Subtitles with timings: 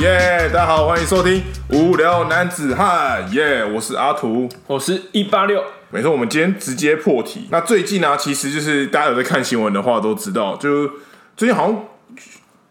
[0.00, 3.32] 耶大家好，欢迎收听无聊男子汉。
[3.32, 4.48] 耶我是阿图。
[4.66, 7.46] 我是一八六，没错，我们今天直接破题。
[7.50, 10.88] 那最近呢、其实就是大家有在看新闻的话都知道，就
[11.36, 11.84] 最近好像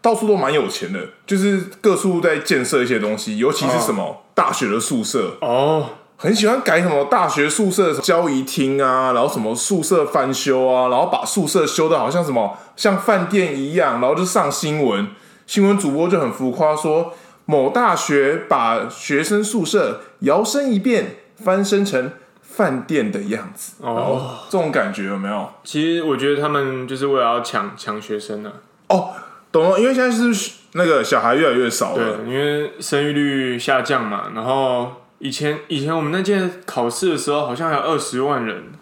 [0.02, 15.08] 到处都蛮有钱的，就是各处在建设一些东西，尤其是什么、大学的宿舍，哦，很喜欢改什么大学宿舍的交谊厅啊，然后什么宿舍翻修啊，然后把宿舍修的好像什么像饭店一样，然后就上新闻，
[15.46, 17.14] 新闻主播就很浮夸说
[17.46, 24.38] 某大学把学生宿舍摇身一变，翻身成饭店的样子，哦。
[24.48, 25.52] 这种感觉有没有？
[25.64, 28.52] 其实我觉得他们就是为了要抢抢学生呢、
[28.88, 29.10] 哦，
[29.52, 38.72] 懂了，因为现在是那个小孩越来越少了，对，因为生育率下降嘛，然后以前以前我们那届考试的时候好像还有二十万人，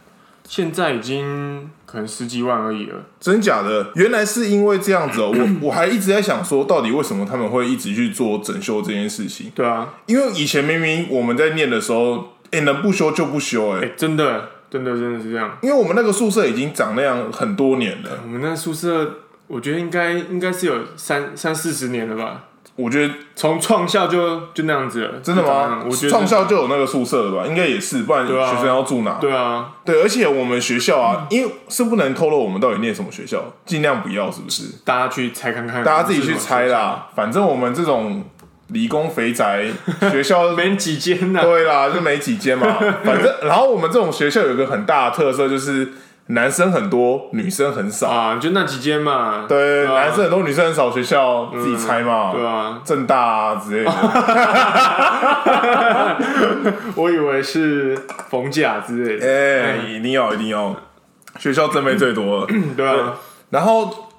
[0.46, 2.96] 现在已经可能十几万而已了。
[3.20, 3.92] 真假的？
[3.96, 9.52] 原来是因为这样子哦，我 我还一直在想说，到底为什么他们会一直去做整修这件事情？
[9.54, 15.58] 对啊，因为以前明明我们在念的时候，哎、能不修就不修、哎、哎、真的真的真的是这样。
[15.60, 22.44] 因为我们那个宿舍已经长那样很多年了，我们那宿舍，我觉得应该应该是有三三四十年了吧。
[22.74, 25.82] 我觉得从创校就就那样子了，真的吗？
[25.84, 27.46] 我觉得创校就有那个宿舍了吧？
[27.46, 29.18] 应该也是，不然学生要住哪？
[29.20, 34.64] 对啊，对，而且我们学校啊，因为是不能透露我们到底念什么学校，尽量不要，是不是？
[34.84, 38.24] 大家去猜看看，大家自己去猜啦，反正我们这种
[38.68, 39.66] 理工肥宅
[40.10, 42.78] 学校 没几间呐、对啦，就没几间嘛。
[43.04, 45.92] 反正， 然后我们这种学校有一个很大的特色，就是
[46.26, 48.08] 男生很多，女生很少。
[48.08, 49.44] 啊，就那几间嘛。
[49.48, 52.32] 对，啊男生很多，女生很少，学校自己猜嘛。
[52.32, 53.92] 对啊，正大啊之类的。
[56.96, 57.96] 我以为是
[58.30, 59.26] 逢甲之类的。
[59.26, 60.74] 哎、一定要，一定要。
[61.38, 62.46] 学校正妹最多了。
[62.76, 63.14] 对啊，
[63.50, 64.10] 然后，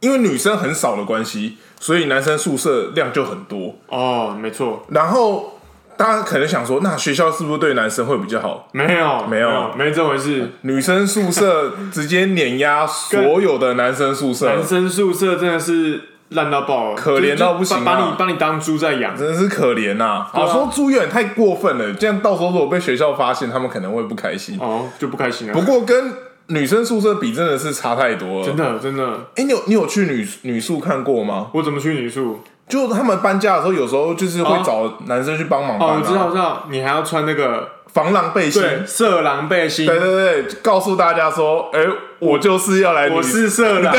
[0.00, 3.74] 因为女生很少的关系，所以男生宿舍量就很多。
[3.88, 5.57] 哦，没错，然后
[5.98, 8.68] 大家可能想说，那学校是不是对男生会比较好？
[8.72, 10.48] 没有，没有没这回事。
[10.60, 19.16] 女生宿舍直接碾压所有的男生宿舍，男生宿舍真的是烂到爆了，可怜到不行啊把把你把你当猪在养。
[19.16, 24.56] 真的是可怜呐、对啊好说猪有点太过分了，这样到时候如果被学校发现，他们可能会不开心。
[24.60, 25.52] 哦，就不开心了。
[25.52, 26.12] 不过跟
[26.46, 28.46] 女生宿舍比，真的是差太多了。
[28.46, 29.04] 真的真的，
[29.34, 31.48] 哎、你有你有去女女宿看过吗？
[31.54, 32.40] 我怎么去女宿？
[32.68, 34.62] 就他们搬家的时候，有时候就是会哦。
[34.64, 35.94] 找男生去帮忙搬、啊。
[35.94, 38.62] 哦，我知道，我知道，你还要穿那个防狼背心。
[38.62, 39.86] 对色狼背心。
[39.86, 41.80] 对对对，告诉大家说，哎、
[42.18, 43.92] 我就是要来，我是色狼，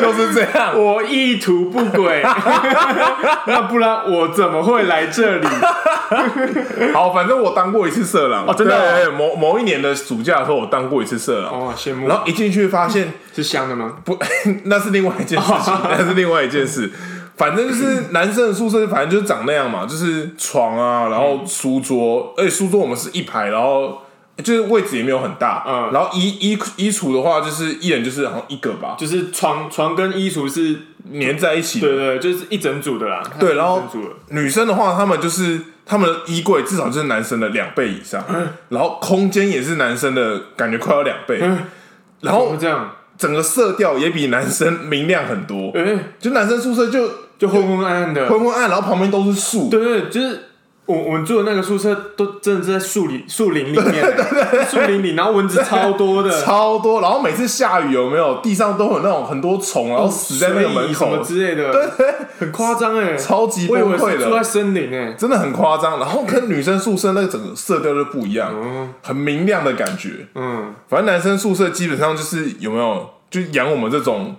[0.00, 0.78] 就是这样。
[0.78, 2.22] 我意图不轨，
[3.46, 5.46] 那不然我怎么会来这里？
[6.92, 11.50] 好，反正我当过一次色狼哦真的某某一年的暑假的时候，我当过一次色狼。
[11.50, 12.16] 哦，羡慕然。
[12.16, 13.94] 后一进去发现，是香的吗？
[14.04, 14.18] 不，
[14.64, 16.90] 那是另外一件事情，那是另外一件事。
[17.36, 24.02] 反正就是男生的宿舍，反正就是长那样嘛，就是床啊，然后书桌，而且书桌我们是一排，然后
[24.38, 30.76] 就是位置也没有很大，嗯然后衣衣衣橱的话，就是一人就是好像一个吧，就是床床跟衣橱是，
[31.12, 31.88] 粘在一起的。
[31.88, 33.22] 对对，就是一整组的啦。
[33.40, 33.82] 对然后
[34.28, 41.38] 女生的话，她们就是她们的衣柜至少就是男生的两倍以上，嗯然后空间也是男生的感觉快要两倍，
[42.20, 42.90] 然后这样？
[43.22, 45.70] 整个色调也比男生明亮很多。
[45.76, 48.28] 哎，就男生宿舍就就昏昏暗暗的。
[48.28, 50.40] 昏昏暗，然后旁边都是树，对对，就是
[50.92, 54.04] 我我们住的那个宿舍都真的是在树林树林里面，
[54.70, 57.00] 树林里，然后蚊子超多的， 超多。
[57.00, 58.40] 然后每次下雨有没有？
[58.42, 65.14] 地上都有那种很多虫，然后死在那个门水蚁什么口，之类的，对对，很夸张哎，超级崩溃为是住在，森林哎。
[65.18, 65.98] 真的很夸张。
[65.98, 68.52] 然后跟女生宿舍那个整个色调就不一样，
[69.02, 70.26] 很明亮的感觉。
[70.34, 74.34] 嗯，反正男生宿舍基本上就是有没有就养我们这种，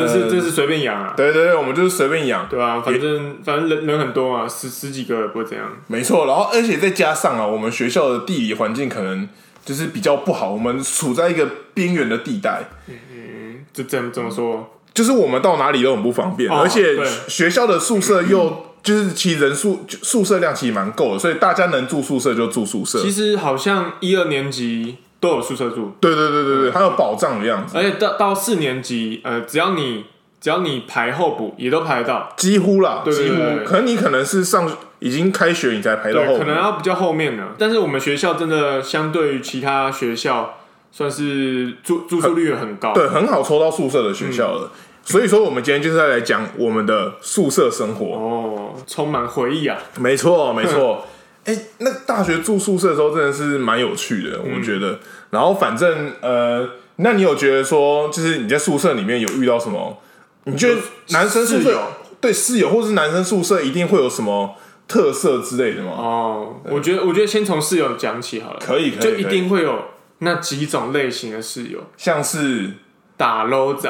[0.00, 5.66] 这是呃这是随便养啊，对对对，我们就是随便养，对啊，反正反正人人很多嘛，十十几个也不会怎样。
[5.86, 6.26] 没错。
[6.26, 9.28] 然后而且再加上啊，我们学校的地理环境可能
[9.64, 12.68] 就是比较不好，我们处在一个边缘的地带。
[12.88, 14.68] 嗯这怎怎么说？
[14.92, 16.96] 就是我们到哪里都很不方便，哦而且
[17.28, 23.00] 学校的宿舍又就是其实人数宿舍量其实蛮够的，所以大家能住宿舍就住宿舍。
[23.00, 30.06] 其实好像一二年级都有宿舍住，对对对对对，还有保障的样子，而且到到四年级，呃，只要你
[30.40, 32.32] 只要你排候补，也都排得到。
[32.36, 33.64] 几乎啦，对对几乎。
[33.66, 34.66] 可能你可能是上
[34.98, 37.48] 已经开学你才排到对，后可能，要比较后面呢。
[37.58, 40.54] 但是我们学校真的相对于其他学校，
[40.90, 42.94] 算是住住宿率很高。
[42.94, 44.72] 对，很好抽到宿舍的学校了。
[45.02, 48.06] 所以说，我们今天就是要来讲我们的宿舍生活。
[48.16, 49.76] 哦，充满回忆啊！
[49.98, 51.04] 没错，没错。
[51.44, 54.56] 哎、那大学住宿舍的时候真的是蛮有趣的，嗯。
[54.56, 54.98] 我觉得。
[55.30, 59.98] 然后反正呃，那你有觉得说，就是你在宿舍里面有遇到什么？
[60.44, 61.80] 你觉得男生宿舍室友。
[62.20, 64.54] 对室友或是男生宿舍一定会有什么
[64.86, 65.92] 特色之类的吗？
[65.96, 69.86] 哦，我觉得我觉得先从室友讲起好了，可以，可以，就一定会有
[70.18, 72.70] 那几种类型的室友，像是？
[73.16, 73.86] 打 low 仔，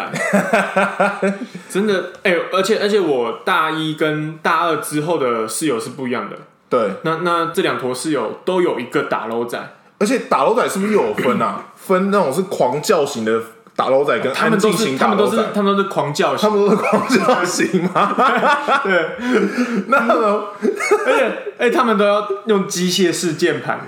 [1.71, 6.37] 真的，哎、而且而且我大一跟大二之后的室友是不一样的，
[6.71, 9.59] 对，那那这两坨室友都有一个打 low 仔，
[9.99, 11.65] 而且打楼仔是不是又有分啊？
[11.77, 13.43] 分那种是狂叫型的
[13.81, 18.15] 打楼仔跟他们都是安静型他们都打楼仔，是他们都是狂叫型，他们都是狂叫型吗？
[18.85, 19.09] 对，
[19.89, 20.43] 那呢？
[21.07, 23.79] 而且哎、他们都要用机械式键盘，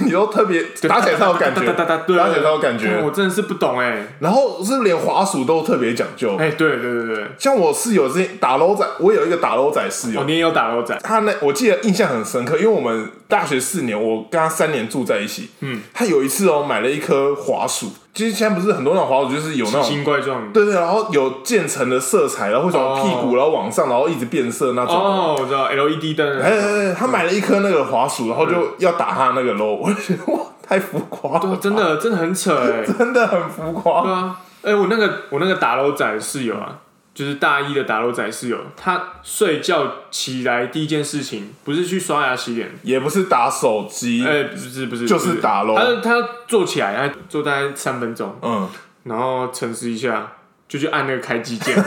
[0.00, 1.84] 你都特别打起来才有感觉，打
[2.28, 3.00] 起来才有感看觉。
[3.04, 9.80] 我真的是不懂哎、然后是连滑鼠都特别讲究，哎、对对对对，像我室友之前打楼仔，我有一个打楼仔。
[9.90, 15.50] 室友哦，，你也有打 low 仔，他那我记得印象很深刻，因为我们大学四年，我跟他三年住在一起。
[15.60, 20.52] 嗯，他有一次哦买了一颗滑鼠，其实现在不是很多那种滑鼠，就是有那奇种形怪状。
[20.52, 24.94] 对对，然后有渐层的色彩，然后会从哦屁股然后往上，然后一直变色那种。
[24.94, 34.02] 哦，我知道 LED 灯的哎哎哎，他买了一颗那个滑鼠，然后就要打他那个 low，我就觉得哇，太浮夸了，对，真的真的很扯哎、 真的很浮夸。
[34.02, 36.78] 对啊，哎、我那个我那个打楼仔的室友啊，
[37.12, 48.68] 就是大一的打肉仔室友，他睡觉起来第一件事情不是去刷牙洗脸，也不是打手机，哎、不是不是，就是打咯他他坐起来，他坐大概三分钟，嗯，
[49.04, 50.32] 然后沉思一下，
[50.70, 51.76] 就去按那个开机键，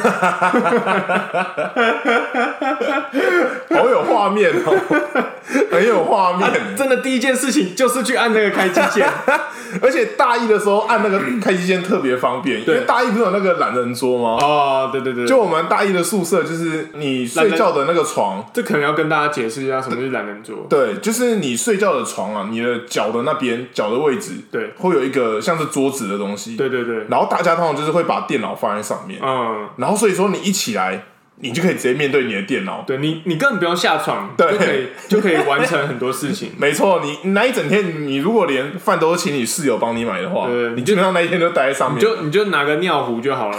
[3.69, 4.75] 好有画面哦，
[5.71, 6.51] 很有画面。
[6.75, 9.07] 真的第一件事情就是去按那个开机键，
[9.81, 14.37] 而且大一的时候按那个开机键特别方便，因对为大一不是有那个懒人桌吗？
[14.45, 24.73] 哦，对对对，就我们大一的宿舍，就是你睡觉的那个床，这可能要跟大家解释一下什么是懒人桌，对，就是你睡觉的床啊，你的脚的那边脚的位置对。
[24.77, 29.69] 会有一个像是桌子的东西，对对对，然后大家通常就是会把电脑放在上面，嗯。
[29.77, 31.03] 然后所以说你一起来，
[31.37, 32.83] 你就可以直接面对你的电脑。
[32.85, 36.51] 对你，你根本不用下床，对就可以就可以完成很多事情。
[36.59, 41.97] 没错，你你那一整天，你如果连饭都是请你室友帮你买的话，对你基本上那一天都待在上面。
[41.97, 43.57] 你就你就拿个尿壶就好了。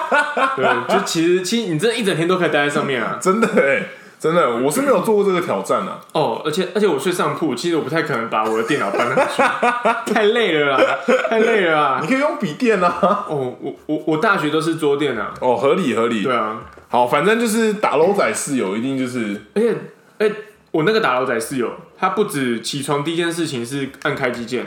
[0.56, 3.18] 对，就其实其实你这一整天都可以待在上面啊。
[3.20, 3.82] 真的哎、
[4.18, 6.00] 真的，我是没有做过这个挑战啊。
[6.12, 9.42] 哦，而且而且我睡上铺，其实我不太可能把我的电脑搬上去，
[10.12, 10.98] 太累了啦，
[11.28, 12.08] 太累了啦你。
[12.08, 13.24] 可以用笔电啊。
[13.28, 15.32] 哦，我我我大学都是桌垫啊。
[15.40, 16.22] 哦，合理合理。
[16.22, 19.74] 对啊，好，反正就是打楼仔室友一定就是而且
[20.18, 20.30] 哎、
[20.70, 24.64] 我那个打老仔室友，他不止起床第一件事情是按开机键，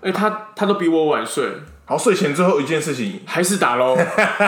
[0.00, 1.44] 哎、他他都比我晚睡。
[1.84, 3.96] 好睡前最后一件事情，还是打喽，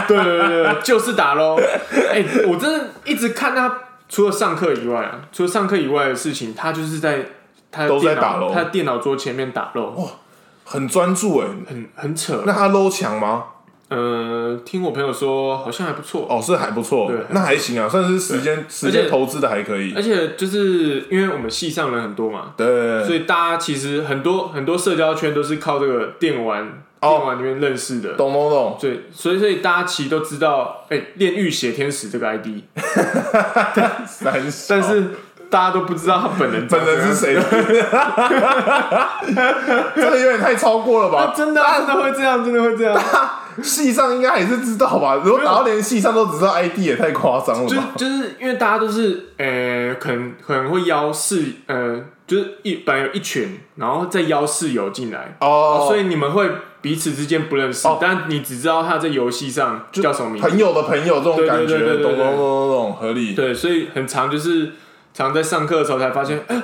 [0.07, 1.59] 对对对对，就是打喽。
[2.09, 3.69] 哎、我真的一直看他，
[4.15, 7.27] 除了上课以外啊，除了上课以外的事情，他就是在
[7.73, 9.87] 他的都在电打他的电脑桌前面打漏。
[9.91, 10.05] 哇，
[10.63, 11.49] 很专注哎。
[11.69, 12.45] 很很扯。
[12.47, 13.47] 那他 low 强吗？
[13.89, 19.93] 呃，听我朋友说好像还不错，哦，是还不错对，那还行啊，算是时间时间投资的还可以。
[19.97, 28.15] 而且就是因为我们系上人很多嘛，对，所以大家其实很多很多社交圈都是靠这个电玩哦电玩里面认识的。
[28.15, 28.77] 懂懂懂。
[28.81, 32.63] 对，所以所以大家其实都知道，哎、炼狱血天使这个 ID，
[34.25, 35.05] 但是但是
[35.51, 37.35] 大家都不知道他本人长本人是谁？
[39.95, 41.33] 这个有点太超过了啊，吧？
[41.37, 43.01] 真的啊、真的会这样，真的会这样。
[43.63, 45.21] 戏上应该还是知道吧？
[45.25, 47.91] 如果打到连戏上都只知道 ID，也太夸张了就吧？
[47.97, 56.51] 就是因为大家都是呃，可能可能会邀室呃，就是一本来有一群，然后再邀室友进来，哦，所以你们会
[56.85, 60.47] 彼此之间不认识，哦但你只知道他在游戏上叫什么名字。
[60.47, 63.33] 朋友的朋友这种感觉，对对对对对懂懂懂懂懂，合理。
[63.33, 64.73] 对，所以很长就是
[65.15, 66.63] 常在上课的时候才发现，哎、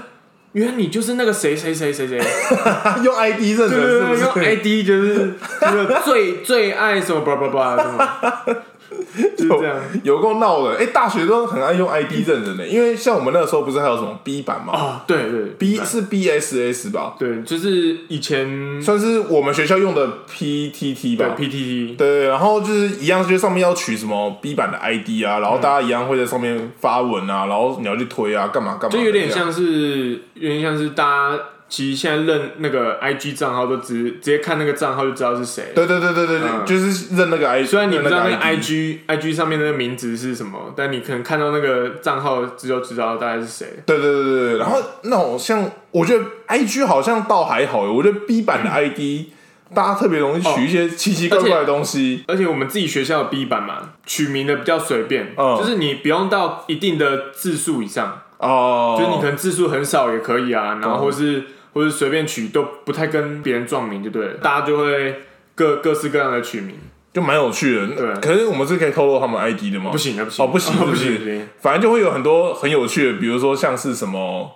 [0.53, 2.21] 原来你就是那个谁谁谁谁谁，
[3.03, 8.57] 用 ID 认对对人用是？ID 就是就是最最爱什么叭叭叭什么，
[9.37, 9.77] 就是这样。
[10.03, 21.35] 有够闹的，哎、大学都很爱用 ID 认人的，因为像我们那个时候不是还有什么 B 版吗、哦，对对 b 是 BSS 吧，对，就是以前算是我们学校用的 PTT 对吧。
[21.39, 31.39] PTT，对，然后就是一样，就是上面要取什么 B 版的 ID 啊，然后大家一样会在上面发文啊，然后你要去推啊，干嘛干嘛，就有点像是有点像是大家
[31.71, 35.73] 其实现在认那个 IG 账号都直直接看那个账号就知道是谁。
[35.75, 43.67] 对对对对对对，嗯就是认那个 ID，虽然你不知道那个 ID IG IG 上面那个名字是什么，但你可能看到那个账号之后知道大概是谁。
[43.87, 49.33] 对对对对对，然后那种像我觉得 I G 好像倒还好，我觉得 B 版的 I D、
[49.73, 52.25] 大家特别容易取一些奇奇怪怪的东西。
[52.27, 65.21] 而且我们自己学校的 B 版嘛，取名的比较随便，嗯就是你不用到一定的字数以上，哦，就是你可能字数很少也可以啊，然后是或者随便取都不太跟别人撞名就对了，大家就会
[65.55, 66.77] 各各式各样的取名。
[67.13, 67.87] 就蛮有趣的。
[67.89, 69.91] 对可是我们是可以透露他们 ID 的吗？
[69.91, 74.53] 不行啊，不行哦不行不行不行反正就会有很多很有趣的，比如说像是什么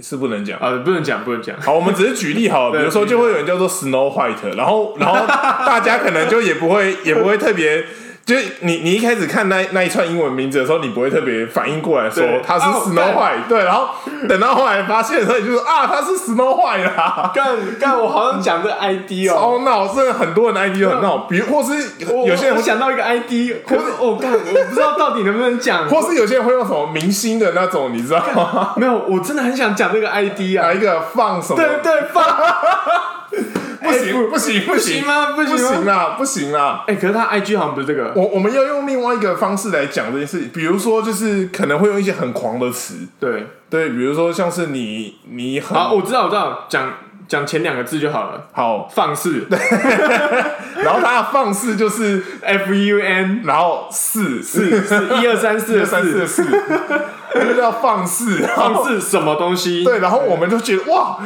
[0.00, 0.58] 是不能讲。
[0.58, 7.84] 啊，不能讲不能讲，好，我们只是举例好了， 比如说就会有人叫做 Snow White，然后然后大家可能就也不会也不会特别，
[8.26, 13.88] 就是你你一开始看那那一串英文名字的时候，你不会特别反应过来说他是哦 Snow White，对，然后
[14.26, 17.30] 等到后来发现的时候，你就说啊他是 Snow White 啦。
[17.34, 19.34] 干干，我好像讲这个 ID 哦。
[19.34, 21.74] 超闹，真的很多人的 ID 都很闹，比如或是
[22.26, 25.88] 有些人会，我想到一个 ID，可是我干，我不知道到底能不能讲。
[25.88, 28.72] 或是有些人会用什么明星的那种，你知道吗？
[28.76, 30.72] 没有，我真的很想讲这个 ID 啊哪。
[30.72, 31.56] 一个放什么？
[31.56, 32.24] 对对，放
[33.84, 35.32] 不行不行不不行吗？
[35.32, 35.68] 不不行吗？
[35.72, 36.84] 行啦不行啦！
[36.86, 38.12] 哎，可是他 IG 好像不是这个。
[38.16, 46.92] 我我们要用另外一个方式来讲这件事，比如说就是可能会用一些很狂的词，对，对，比如说像是你你很好，我知道，我知道，讲
[47.28, 48.46] 讲前两个字就好了。
[48.52, 49.46] 好，放肆
[50.82, 56.62] 然后它的放肆就是，，F U N 然后四四四一二三四的三四四，四，
[57.34, 59.82] 那就叫放肆，放肆什么东西？
[59.84, 61.18] 对，然后我们就觉得哇，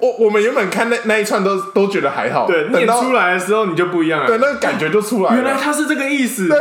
[0.00, 4.46] 我我们原本看那那一串都都觉得还好，对，等出来的时候你就不一样了对了。
[4.46, 6.48] 那个感觉就出来原来了，他是这个意思。
[6.48, 6.58] 对，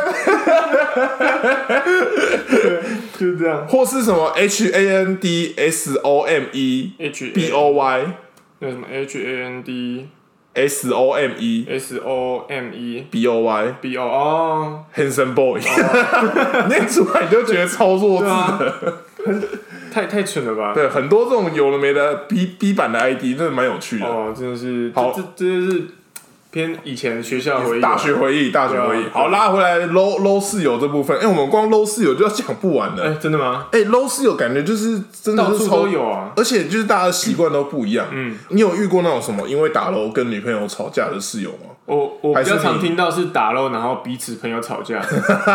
[3.18, 3.66] 就是这样。
[3.68, 8.06] 或是什么 H A N D S O M E H B O Y
[8.60, 10.08] 那什么 H A N D
[10.54, 15.60] S O M E S O M E B O Y B O 哦，handsome boy，
[16.68, 18.94] 念出来你就觉得超弱智对啊的。
[19.92, 20.74] 太太蠢了吧？
[20.74, 24.06] 对，很多这种有的没的 B B 版的 ID 真的蛮有趣的。
[24.06, 25.84] 哦，真的是，好这这这就是
[26.58, 27.92] 偏以前学校回忆啊。
[27.92, 29.04] 大学回忆，大学回忆。
[29.06, 33.16] 啊好，拉回来 low low 室友这部分，哎、我们光 low 室友就要讲不完哎、了。
[33.16, 33.68] 真的吗？
[33.72, 36.32] 哎、w 室友感觉就是真的到处是都有啊。
[36.36, 38.08] 而且就是大家的习惯都不一样。
[38.12, 41.76] 嗯，你有遇过那种什么因为打楼跟女朋友吵架的室友吗？
[41.86, 45.00] 我我比较常你听到是打漏，然后彼此朋友吵架，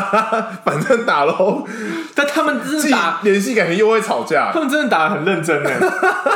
[0.64, 1.66] 反正打楼
[2.14, 5.70] 但他们真自己的打，联系感情又会吵架他，们真的打的很认真呢，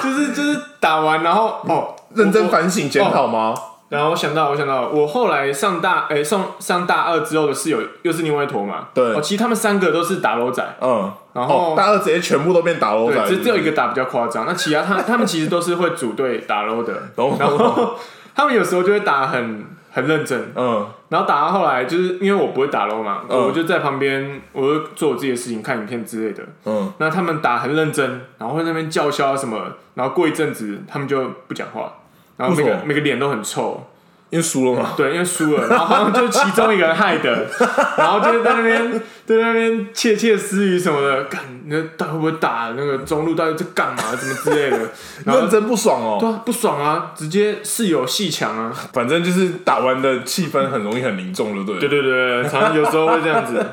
[0.02, 3.54] 就是就是打完然后哦，认真反省检讨吗？
[3.88, 8.88] 然后我想到，我想到，我后来上大，哎、上上大二之后的室友又是另外一坨嘛。
[8.92, 9.14] 对。
[9.14, 17.94] 哦，其实他们三个都是打楼仔，嗯，然后哦，大二直接全部都变打楼仔，对，只只有一个，打比较夸张，那其他他他们其实都是会组队打楼的， 然后然后
[18.34, 23.38] 他们有时候就会打得很很认真，嗯，然后打到后来就是因为我不会打楼嘛，嗯。
[23.46, 26.42] 我就在旁边，我就做我自己的事情，看影片之类的。
[26.64, 29.58] 嗯，那他们打很认真，然后那边叫嚣什么，
[29.94, 31.92] 然后过一阵子他们就不讲话，
[32.36, 33.86] 然后每个每个脸都很臭。
[34.28, 37.46] 因为输了嘛，对，因为输了，然后好像就其中一个人害的，
[37.96, 38.92] 然后就在那边
[39.24, 44.80] 在那边窃窃私语什么的，干，那到底会不会打那个中路到底在干嘛，什么之类的，
[45.24, 46.18] 然后认真不爽哦。
[46.18, 51.88] 对啊，不爽啊，直接室友戏强啊，反正就是打完的气氛很容易很凝重，对不对？
[51.88, 53.64] 对对对，常常有时候会这样子。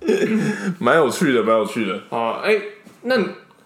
[0.80, 1.94] 蛮有趣的，蛮有趣的。
[2.08, 2.58] 哦，哎、
[3.02, 3.14] 那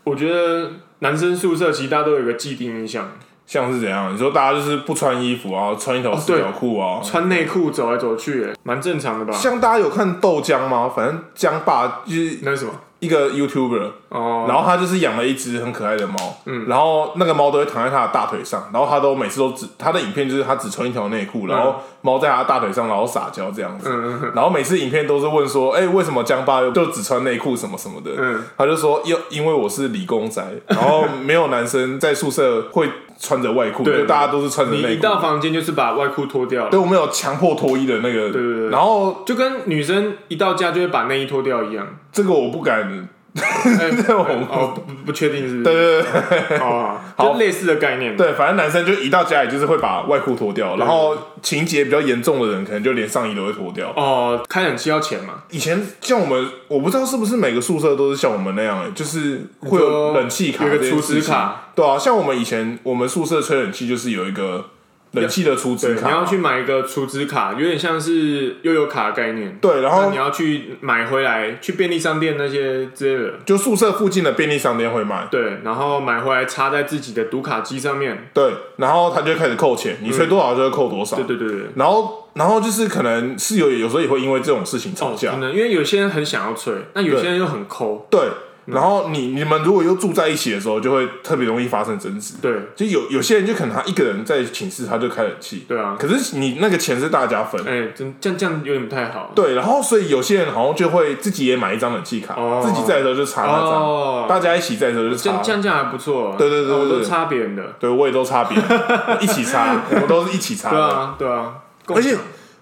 [0.02, 3.12] 我觉得男生宿舍其实大家都有一个既定印象，
[3.52, 4.11] 像是怎样？
[4.14, 9.32] 你说大家就是不穿衣服啊，穿一条四角裤啊，穿内裤走来走去，哎蛮正常的吧？
[9.35, 10.90] 像大家有看豆浆吗？
[10.97, 12.73] 反正江爸就是那是什么？
[13.00, 16.14] 一个 YouTuber，哦，然后他就是养了一只很可爱的猫，
[16.47, 23.88] 嗯，然后那个猫都会躺在他的大腿上，然后他都每次都只他的影片就是他只穿一条内裤，然后猫在他大腿上，然后撒娇这样子，
[24.35, 33.99] 然后每次影片都是问说，哎、为什么江爸就只穿内裤什么什么的，嗯，他就说因因为我是理工宅， 然后没有男生在宿舍会穿着外裤，对。
[33.99, 34.88] 就大家都是穿着内裤。
[34.88, 38.68] 一到房间就是把外裤脱掉了，对，我们有强迫脱衣的那个，对对对。
[38.71, 41.87] 然后就跟女生一到家就会把内衣脱掉一样。
[42.11, 43.09] 这个我不敢，
[44.12, 45.62] 哦，不不确定是不是？
[45.64, 46.02] 对对
[46.48, 48.14] 对哦， 好就类似的概念。
[48.16, 53.90] 对，反正男生就一到家里就是会把外裤脱掉，然后情节比较严重的人可能就连上衣都会脱掉。
[53.96, 55.44] 哦，开冷气要钱嘛？
[55.50, 64.66] 以前像我们，我不知道是不是每个宿舍都是像我们那样、欸，就是会有冷气卡，有个储值卡，对啊，像我们以前我们宿舍吹冷气就是有一个
[65.12, 69.57] 冷气的储值，卡，你要去买一个储值卡，有点像是悠游卡的概念。
[69.61, 78.31] 对，然后你要去买回来，去便利商店那些之类的，就宿舍附近的便利商店会卖，对，然后买回来插在自己的读卡机上面。
[78.33, 81.66] 对，然后他就会开始扣钱，你吹多少就会扣多少，对对对对。
[81.76, 88.07] 然后然后就是可能室友也有时候也会因为这种事情吵哦，架，真的，因为有些人很想要吹，那有些人又很抠。
[88.11, 88.21] 对，
[88.66, 92.35] 然后你你们如果又住在一起的时候，就会特别容易发生争执。
[92.40, 99.33] 对就有有些人就可能他一个人在寝室他就开冷气，对啊，可是你那个钱是大家分，哎，真这样这样有点不太好。
[99.35, 105.62] 对，然后所以有些人好像就会自己也买一张冷气卡，哦自己在的时候就插那张，哦，大家一起在的时候就插这样。
[105.62, 106.35] 这样还不错。
[106.38, 107.62] 对对对对哦我都对插别人的。
[107.81, 108.66] 对，我也都插别人，
[109.21, 110.76] 一起插，我们都是一起插的。
[110.76, 111.54] 对啊，对啊。
[111.88, 112.16] 而且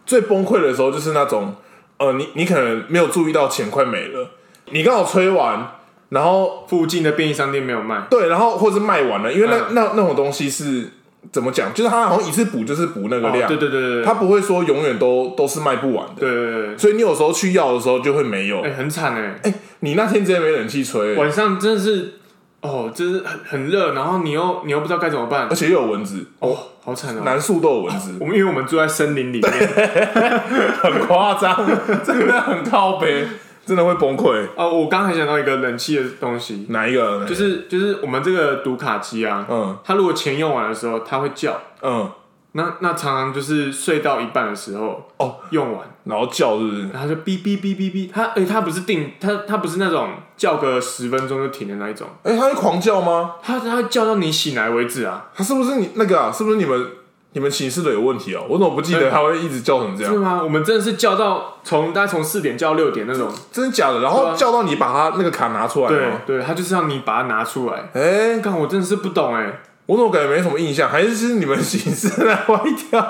[0.07, 1.55] 最崩溃的时候就是那种，
[1.99, 4.31] 呃，你你可能没有注意到钱快没了，
[4.73, 5.73] 你刚好吹完，
[6.11, 9.75] 然后附近的便利商店没有卖，对，然后或是卖完了，因为那、嗯。
[9.75, 10.91] 那那种东西是
[11.33, 11.73] 怎么讲？
[11.73, 18.61] 就是它好像一次补就是补那个哦量，对对对对对，它不会说永远都都是卖不完的，对对对对，所以你有时候去要的时候就会没有。
[18.63, 22.15] 哎、很惨哎、哎、你那天直接没冷气吹、晚上真的是，
[22.63, 25.47] 哦，就是很很热，然后你又你又不知道该怎么办。
[25.49, 27.23] 而，且又有蚊子，哦，好惨哦。
[27.25, 29.53] 南树都有蚊子，我们因为我们住在森林里面，
[30.83, 31.57] 很夸张，
[32.05, 33.25] 真的很靠北，
[33.71, 34.49] 真的会崩溃。
[34.57, 37.25] 哦，我刚才想到一个冷气的东西，哪一个？
[37.25, 42.11] 就是就是我们这个读卡机啊，嗯它如果钱用完的时候，它会叫，嗯，
[42.51, 46.89] 那那常常就是睡到一半的时候，哦，用完，然后叫是不是？
[46.89, 53.37] 然后就哔哔哔哔哔，它哎、它不是定，它它不是那种叫个十分钟就停的那一种，哎、它会狂叫吗？
[53.41, 56.33] 它它会叫到你醒来为止啊，它是不是你那个啊？
[56.33, 56.85] 是不是你们
[57.33, 58.45] 你们寝室的有问题哦？
[58.49, 60.13] 我怎么不记得他会一直叫成这样？
[60.13, 60.41] 是吗？
[60.43, 64.01] 我们真的是叫到从大概从四点叫到六点那种，真的假的？
[64.01, 66.21] 然后叫到你把他那个卡拿出来对吗？
[66.27, 67.91] 对，他就是让你把它拿出来。
[67.95, 70.89] 哎、干，我真的是不懂哎，我怎么感觉没什么印象？
[70.91, 72.61] 还是是你们寝室那坏
[72.91, 73.01] 掉？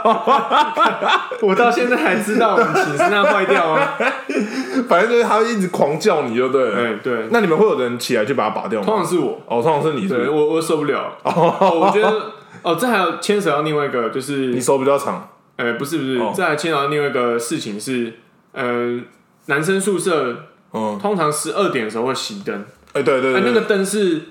[1.41, 3.89] 我到现在还知道我们寝室那坏掉吗？
[4.89, 6.77] 反正就是他会一直狂叫你，就对了。
[6.79, 8.87] 哎，对，那你们会有人起来去把它拔掉吗？
[8.87, 11.17] 通常是我，哦，通常是你是不是对我我受不了。
[11.23, 12.13] 哦， 我觉得
[12.63, 15.29] 哦，这还有牵扯到另外一个，就是你手比较长。
[15.57, 18.13] 呃，不是不是哦，这还牵扯到另外一个事情是，
[18.53, 18.99] 呃，
[19.47, 22.65] 男生宿舍嗯，通常十二点的时候会熄灯，
[22.95, 24.23] 哎、对对对，哎，那个灯是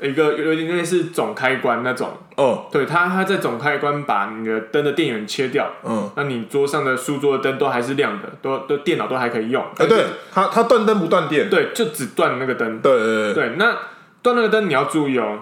[0.00, 11.50] 一个有点类似总开关那种，哦，对，它它在总开关把你的灯的电源切掉，嗯，那你桌上的书桌的灯都还是亮的，都都电脑都还可以用，哎、对，它它断灯不断电。
[11.50, 13.76] 对，就只断那个灯，对对对，对，那
[14.22, 15.40] 断那个灯你要注意哦，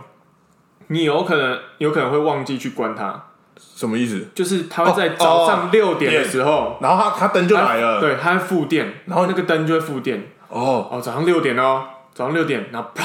[0.88, 3.24] 你有可能有可能会忘记去关它，
[3.58, 4.28] 什么意思？
[4.34, 11.82] 就是它会在早上六点的时候，然后它它灯就来了。，对，它会复电，然后那个灯就会复电，哦，哦，早上六点哦，
[12.14, 13.04] 早上六点，然后啪。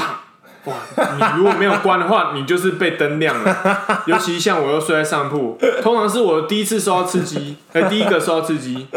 [0.65, 0.75] 哇！
[0.95, 3.57] 你如果没有关的话， 你就是被灯亮了。
[4.05, 8.87] 尤其像我又睡在上铺，通常是我第一次受到刺激，哎、 第一个受到刺激。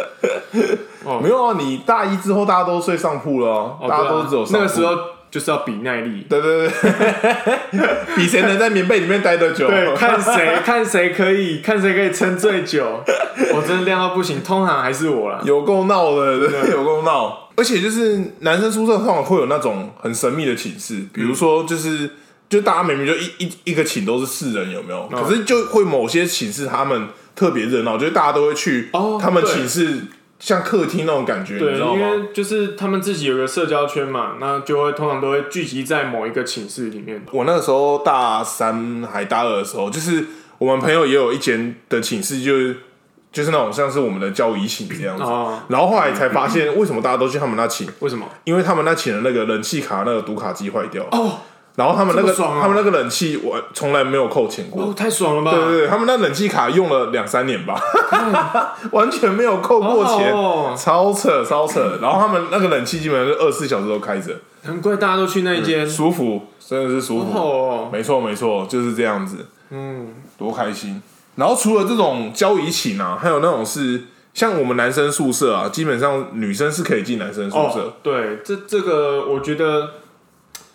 [1.04, 4.84] 哦没有啊，你大一之后大家都睡上铺了哦，哦，大家都只有那个时。
[4.84, 4.94] 候
[5.34, 7.80] 就是要比耐力，对对对，
[8.14, 9.66] 比谁能在棉被里面待得久。
[9.66, 13.02] 对，看谁 看谁可以看谁可以撑最久。
[13.52, 15.40] 我真的亮到不行，通常还是我啦。
[15.44, 16.36] 有够闹的，
[16.70, 17.50] 有够闹。
[17.56, 22.08] 而且就是男生宿舍通常会有那种很神秘的寝室，比如说就是、
[22.48, 25.00] 就大家明明就一一一个寝都是四人，有没有？
[25.00, 29.98] 哦可是就会某些寝室他们特别热闹，就是大家都会去哦他们寝室
[30.44, 31.78] 像客厅那种感觉，你对？
[31.78, 37.24] 因为就是他们自己有个社交圈嘛，那就会通常都会聚集在某一个寝室里面。
[37.32, 40.22] 我那个时候大三还大二的时候，就是
[40.58, 42.76] 我们朋友也有一间的寝室，就是
[43.32, 45.22] 就是那种像是我们的交谊寝这样子。
[45.22, 47.88] 哦，然后后来才发现，为什么大家都去他们那寝？
[48.00, 48.28] 为什么？
[48.44, 51.38] 因为他们那寝的那个冷气卡那个读卡机坏掉，哦
[51.76, 54.84] 然后他们那个、他们那个冷气我从来没有扣钱过。
[54.84, 55.50] 哦，太爽了吧！
[55.50, 57.80] 对对对，他们那冷气卡用了两三年吧，
[58.92, 61.98] 完全没有扣过钱，哦超扯超扯。
[62.00, 65.84] 然后他们那个冷气基本上是二十四小时都开着，难怪大家都去那一间。
[65.88, 67.36] 舒服，真的是舒服。
[67.36, 71.02] 哦，没错没错，就是这样子，嗯，多开心。
[71.34, 79.90] 然后除了这种交谊寝啊，还有那种是像我们男生宿舍啊，基本上女生是可以进男生宿舍，哦，对，这这个我觉得，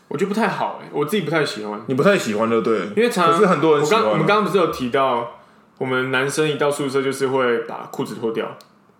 [0.10, 2.80] 我觉得不太好哎，我自己不太喜欢，你不太喜欢就对。
[2.80, 5.39] 了，因为常可是很多人我喜欢我们刚刚不是有提到，
[5.78, 8.58] 我们男生一到宿舍就是会把裤子脱掉，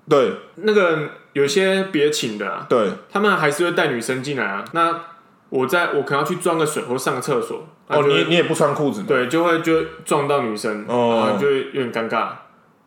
[0.08, 0.34] 对。
[0.56, 2.92] 那个有些别寝的啊，对。
[3.12, 4.64] 他们还是会带女生进来啊。
[4.74, 5.00] 那
[5.50, 11.24] 我在我可能要去装个水或上个厕所，那哦，就会你你也不穿裤子吗？，对就会就会撞到女生，哦。
[11.26, 12.30] 然后就会有点尴尬，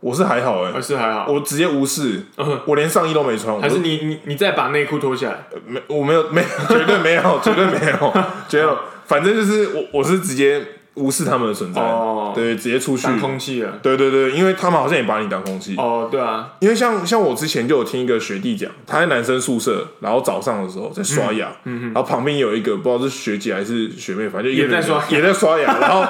[0.02, 2.60] 我是还好哎、欸是还好，我直接无视，嗯。
[2.66, 8.12] 我连上衣都没穿，还是你你你再把内裤脱下来，没我没有没有绝对没有绝对没有
[8.48, 8.70] 绝对
[9.06, 10.60] 反正就是我我是直接
[10.94, 12.32] 无视他们的存在，哦。
[12.34, 13.78] 对，直接出去，当空气了。
[13.82, 25.04] 对对对，因为他们好像也把你当空气，哦，对啊，因为像像我之前就有听一个学弟讲，他在男生宿舍，然后早上的时候在刷牙，然后旁边有一个不知道是学姐还是学妹，反正也在刷牙。
[25.10, 26.04] 也在刷牙， 然后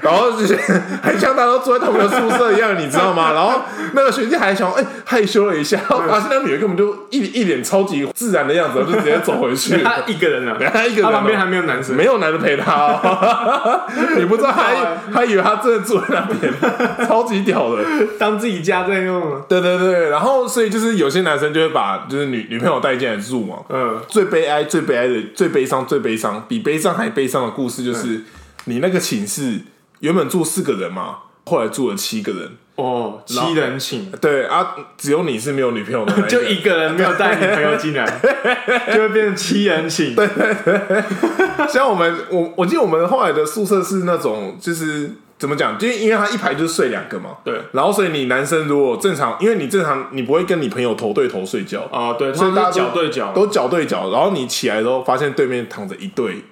[0.00, 0.56] 然后就是
[1.02, 3.32] 还像大家都住在同一个宿舍一样，你知道吗？
[3.34, 3.60] 然后
[3.94, 9.78] 那个学弟还想哎、害羞了一下，发现那女的根本就一一脸超级自然的样子，就直接走回去。
[9.84, 12.66] 他一个人啊，他一个人旁边还没有男生，没有男的陪他、
[14.28, 16.52] 不知道，还还以为他真的住在那边，
[17.08, 17.84] 超级屌的。
[18.18, 19.42] 当自己家在用啊。
[19.48, 23.56] 对对对，然后所以就是有些男生就会把就是女女朋友带进来住嘛。
[23.68, 28.22] 嗯，最悲哀、最悲哀的、最悲伤、最悲伤，比悲伤还悲伤的故事就是，
[28.66, 29.60] 你那个寝室
[30.00, 36.48] 原本住四个人嘛，后来住了七个人，哦，七人寝，对啊，只有你是没有女朋友的 那就个。
[36.48, 38.06] 一个人没有带女朋友进来，
[38.94, 40.14] 就会变成七人寝。
[40.14, 40.24] 对，
[41.68, 47.60] 像我们，我我记得我们后来的宿舍是那种，就是怎么讲，就是因为他一排就睡两个嘛，对。
[47.72, 56.44] 然后所以你男生如果正常，因为你正常你不会跟你朋友头对头睡觉，啊，对，所以大家脚对脚，都脚对脚，然后你起来的时候发现对面躺着一对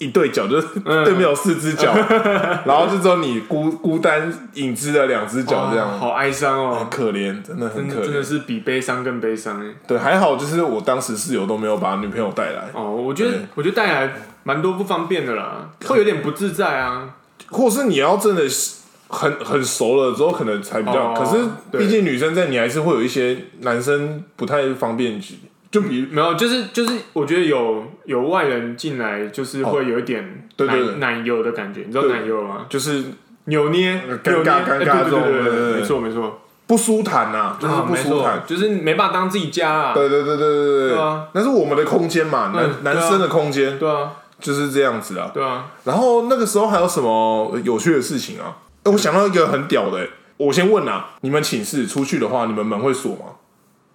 [0.00, 1.92] 一对脚，就是嗯对面有四只脚，
[2.64, 8.22] 然后就只有你孤孤单影子的两只脚这样，哦好哀伤很哦，可怜，真的很可真的真的。
[8.22, 9.72] 是比悲伤更悲伤哎。
[9.86, 17.10] 对，还好就是我当时室友都没有把女朋友带来，哦，我觉得我觉得带来蛮多不方便的啦，会有点不自在啊。
[17.50, 18.76] 或是你要真的是
[19.08, 21.12] 很很熟了之后，可能才比较。
[21.12, 25.34] 哦可是对毕竟女生在，你还是会有一些男生不太方便去，
[25.70, 32.66] 就比没有，就是就是，我觉得有有外人进来，就是会有一点哦对奶对对奶油的感觉，你知道对奶油吗？
[32.68, 33.04] 就是
[33.44, 38.42] 扭捏，尴尬扭捏尴尬哎对这种对对对对，对对对没错没错，不舒坦呐、就是不舒坦。
[38.46, 39.94] 就是没办法当自己家啊。
[39.94, 45.30] 对对对对对对对啊那是我们的空间嘛，男、嗯对啊男生的空间对啊，就是这样子啊。
[45.32, 48.56] 对啊，然后那个时候还有什么有趣的事情啊？
[48.84, 53.26] 哎我想到一个很屌的、欸我先问啊，你们寝室出去的话，你们门会锁吗？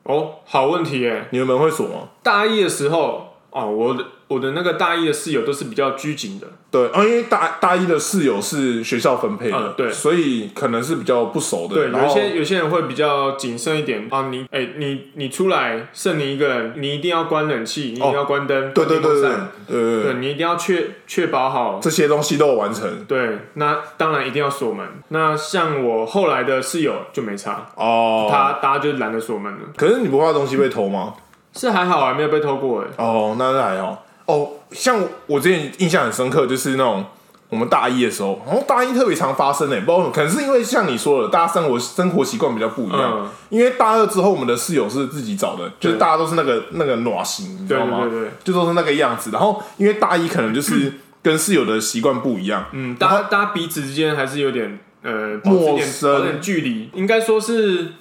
[0.05, 1.27] 哦，好问题耶。
[1.31, 2.09] 你们门会锁吗？
[2.23, 11.75] 大一的时候，哦，我的我的那个大一的室友都是比较拘谨的，对，啊，因为大大一的室友是学校分配的，嗯对所以可能是比较不熟的。
[11.75, 14.29] 对，然有一些有些人会比较谨慎一点啊。
[14.31, 19.31] 你哎、你你出来剩你一个人，你一定要关冷气，你一定要关灯，哦对对对对对
[19.67, 21.79] 对对，对你一定要确确保好。
[21.79, 24.83] 这些东西都有完成对，那当然一定要锁门。
[25.09, 28.27] 那像我后来的室友就没差，哦。
[28.31, 31.13] 他大家就懒得锁门了，可是你不怕东西被偷吗？
[31.53, 32.87] 是还好啊，没有被偷过哎。
[32.97, 34.04] 哦，那那还好。
[34.25, 37.05] 哦，像我之前印象很深刻，就是那种
[37.49, 43.13] 我们大一的时候，然后大一特别常发生诶、不知道为什么，可能是因为像你说的，大家生活生活习惯比较不一样。
[43.23, 48.01] 嗯，因为大二之后，我们的室友是自己找的，就是大家都是那个那个暖型，你知道吗？
[48.01, 49.29] 对对对，就都是那个样子。
[49.31, 57.93] 然后因为大一可能就是 跟室友的习惯不一样，嗯，大家大家彼此之间还是有点呃陌生有点距离，应该说是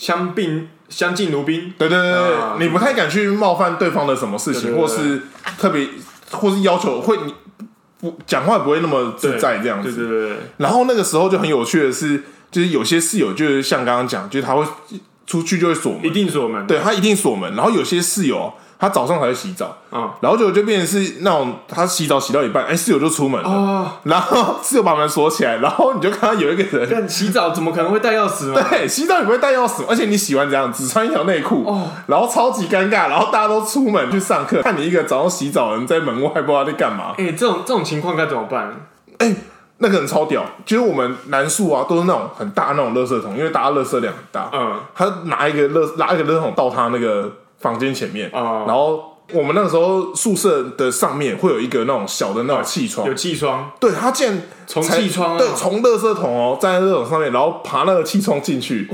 [0.00, 1.74] 相并相敬如宾。
[1.76, 5.22] 对对对你不太敢去冒犯对方的什么事情，对对对或是
[5.58, 5.86] 特别，
[6.30, 7.34] 或是要求会你
[8.00, 9.94] 不讲话不会那么自在这样子。
[9.94, 14.64] 对对对对，然后那个时候就很有趣的是，就是有些室友就是像刚刚讲，就是他会
[15.26, 16.66] 出去就会锁门一，定锁门。
[16.66, 17.54] 对他一定锁门。
[17.54, 26.88] 然后有些室友他早上才会洗澡，嗯，然后就就变成是那种他洗澡洗到一半，哎，室友就出门了，哦，然后室友把门锁起来，然后你就看到有一个人。
[26.90, 28.60] 但洗澡怎么可能会带钥匙嘛？
[28.70, 37.12] 对，洗澡你不会带钥匙，而且你洗完这样只穿一条内裤，哦然后超级尴尬，然后大家都出门去上课，看你一个早上洗澡的人在门外不知道在干嘛。
[37.18, 38.74] 哎、这种这种情况该怎么办？
[39.18, 39.36] 哎
[39.82, 48.64] 那个人超屌，就是我们男宿啊，都是那种很大那种垃圾桶，因为大家垃圾量很大，嗯，他拿一个垃拿一个垃圾桶到他那个房间前面，啊。
[48.66, 53.06] 然后我们那个时候宿舍的上面会有一个那种小的那种气窗。
[53.06, 55.38] 有，气窗，对他竟然从气窗啊。
[55.38, 58.88] 对，从垃圾桶哦站在垃圾桶上面，然后爬那个气窗进去，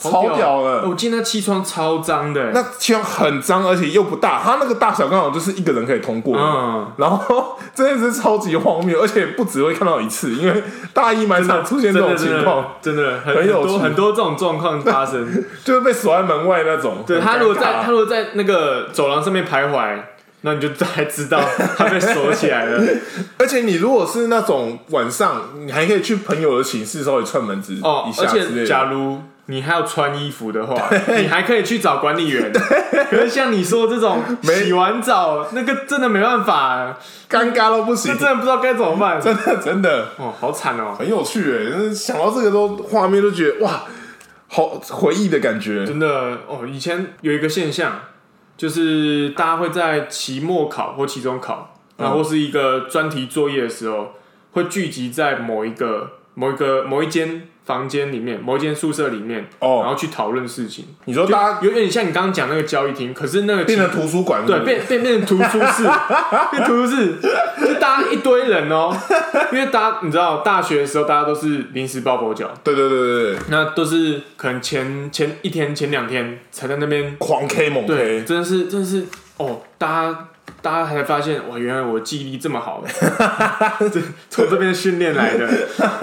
[0.00, 0.88] 超屌的。
[0.88, 6.36] 我记得那气窗超脏的、那气窗很脏，而且又不大，它那个大小刚好就是一个人可以通过。
[6.36, 10.62] 嗯，然后 真的是超级荒谬，而且不只会看到一次，因为
[10.94, 15.28] 大一蛮常出现这种情况，真的很很有很多这种状况发生。
[15.64, 17.04] 就是被锁在门外那种。
[17.06, 19.98] 对他如果在他如果在那个走廊上面徘徊，
[20.42, 21.40] 那你就才知道
[21.76, 22.82] 他被锁起来了。
[23.38, 28.84] 而且你如果是那种晚上，你还可以去朋友的寝室稍微串门子哦而且假。
[28.90, 32.52] 如你还要穿衣服的话， 你还可以去找管理员。
[33.10, 36.96] 可是像你说这种没洗完澡，那个真的没办法，
[37.28, 39.20] 尴尬到不行这，真的不知道该怎么办。
[39.20, 41.92] 真的真的哦，好惨哦，很有趣哎！
[41.92, 43.82] 想到这个都画面都觉得哇，
[44.46, 45.84] 好回忆的感觉。
[45.84, 46.08] 真的
[46.46, 46.60] 哦。
[46.64, 48.00] 以前有一个现象，
[48.60, 54.12] 就是大家会在期末考或期中考，嗯然后或是一个专题作业的时候，
[54.52, 60.86] 会聚集在某一个某一个某一间房间里面，某一间宿舍里面，然哦，后去讨论事情。
[61.04, 65.84] 你说大家有点像你刚刚讲那个交易厅，可是那个变成图书馆对是，变变变成图书室，
[66.50, 67.16] 变图书室，
[67.62, 68.90] 就大家一堆人哦，
[69.52, 79.04] 因为大家你知道大学的时候大家都是临时抱佛脚，对对对对对，那都是可能前前一天前两天才在那边，狂 K 猛对，K，真的是真的是
[79.36, 80.26] 哦，大家。
[80.62, 82.84] 大家才发现哇，原来我记忆力这么好，
[83.92, 85.48] 这从这边训练来的，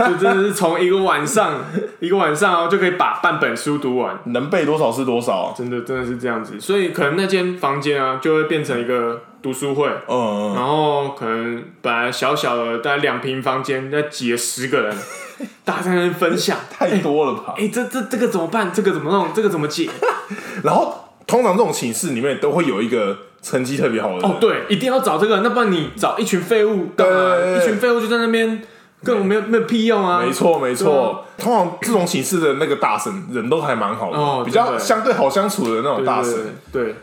[0.07, 1.63] 就真的是从一个晚上
[1.99, 5.53] 一个晚上哦就可以把半本书读完，能背多少是多少啊。
[5.55, 14.95] 真的真的是这样子，所以可能那间房间啊就会变成一个读书会，嗯，嗯然后可能本来小小的大概两平房间，再挤了十个人，
[15.63, 17.53] 大家在那边分享，太多了吧？
[17.57, 18.71] 哎、这这这个怎么办？
[18.73, 19.31] 这个怎么弄？
[19.33, 19.89] 这个怎么解？
[20.63, 27.36] 然后通常这种寝室里面都会有一个成绩特别好的，哦，对，一定要找这个，那不然你找一群废物干嘛？
[27.58, 28.62] 一群废物就在那边，
[29.04, 30.21] 根本没有没有屁用啊！
[30.26, 31.26] 没错没错。
[31.38, 36.34] 通常这种形式的那个大神人都还蛮好的，哦比较相对好相处的那种大神，
[36.71, 36.95] 对对，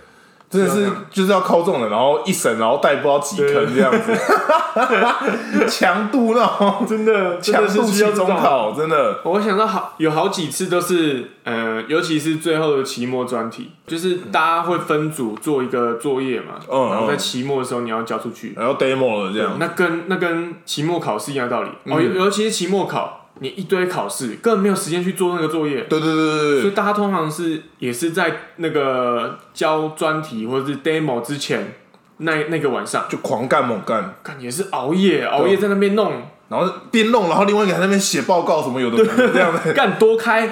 [0.54, 4.12] 真的是就是要靠这种人，然后一审然后带不知道几坑这样子，
[5.68, 6.86] 强度那种。
[6.86, 8.28] 真的强度期中需要这种。
[8.36, 9.20] 考，真的。
[9.24, 21.70] 我想到好有好几次都是，呃，尤其是最后的期末专题，就是大家会分组做一个作业嘛，嗯然后在嗯期末的时候你要交出去，然后 demo 了这样，那跟那跟期末考试一样的道理。
[21.84, 21.94] 嗯。
[21.94, 25.82] 哦，尤尤其是期末考，你一堆考试，根本没有时间去做那个作业。
[25.82, 31.74] 对对对对所以大家通常是也是在那个交专题或者是 demo 之前
[32.18, 36.22] 那那个晚上，就狂干猛干，干也是熬夜熬夜在那边弄，
[36.54, 40.48] 然后边弄，然后另外一个人在那边写报告什么有的没的这样的，干多开，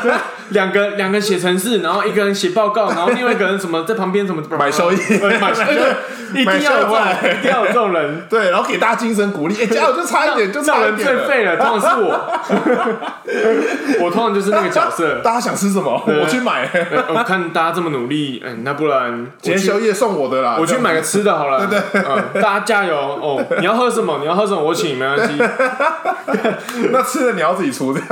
[0.50, 5.96] 两个两个写程式，然后一个人写报告，然后另外一个人什么在旁边什么买宵夜呃买宵夜，
[6.34, 8.22] 一定要有一定要有这种人。
[8.28, 11.24] 对，然后给大家精神鼓励，哎，加油，就差一点，就那人差一点了。
[11.24, 15.20] 最废了，通常是我，我通常就是那个角色。
[15.24, 16.68] 大家想吃什么，我去买。
[16.90, 21.66] 呃我看大家这么努力，嗯，那不然今天宵夜送我的啦，我去买个吃的好了。
[21.66, 23.44] 对对，嗯，大家加油哦！
[23.58, 24.18] 你要喝什么？
[24.20, 24.62] 你要喝什么？
[24.62, 25.34] 我请，没关系。
[26.92, 28.08] 那吃的你要自己出，这样。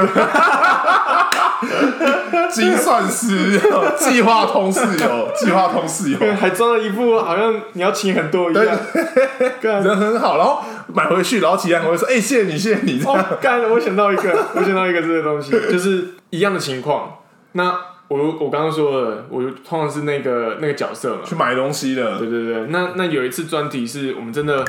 [2.51, 3.59] 精算师
[3.97, 8.67] 计划通室友，计划通室友，还装了一副好像你要请很多一样。
[9.61, 10.37] 干人很好。
[10.37, 13.63] 然后买回去，然后其他人会说：“哎，谢谢你，谢谢你。”哦，干！
[13.71, 17.19] 我想到一个，我想到一个这个东西， 就是一样的情况。
[17.53, 17.75] 那
[18.09, 21.23] 我我刚刚说了，我通常是那个那个角色嘛。
[21.25, 24.65] 去买东西的，对对对，那那有一次专题是我们真的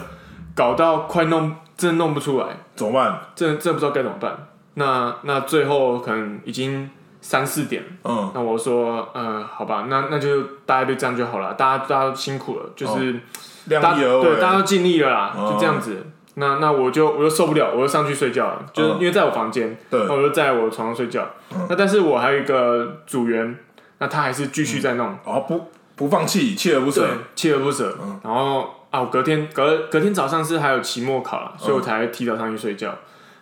[0.55, 3.19] 搞到快弄，真的弄不出来，怎么办？
[3.35, 4.47] 真的真的不知道该怎么办。
[4.75, 6.89] 那那最后可能已经
[7.21, 13.19] 三四点了嗯，那我说，呃，好吧，那那就大家就这样就好了，大家大家都辛苦了，就是、
[13.65, 14.01] 量大家。
[14.01, 16.05] 对大家都尽力了啦，哦就这样子。
[16.35, 21.25] 那那我就我就受不了，我就上去睡觉了，就是嗯因为在我房间，我就在我床上睡觉。
[21.69, 23.57] 那但是我还有一个组员，
[23.99, 27.07] 那他还是继续在弄，哦，不不放弃，锲而不舍。，
[27.37, 27.97] 锲而不舍。
[28.21, 32.97] 然后啊，我隔天隔隔天早上是还有期末考了，所以我才提早上去睡觉。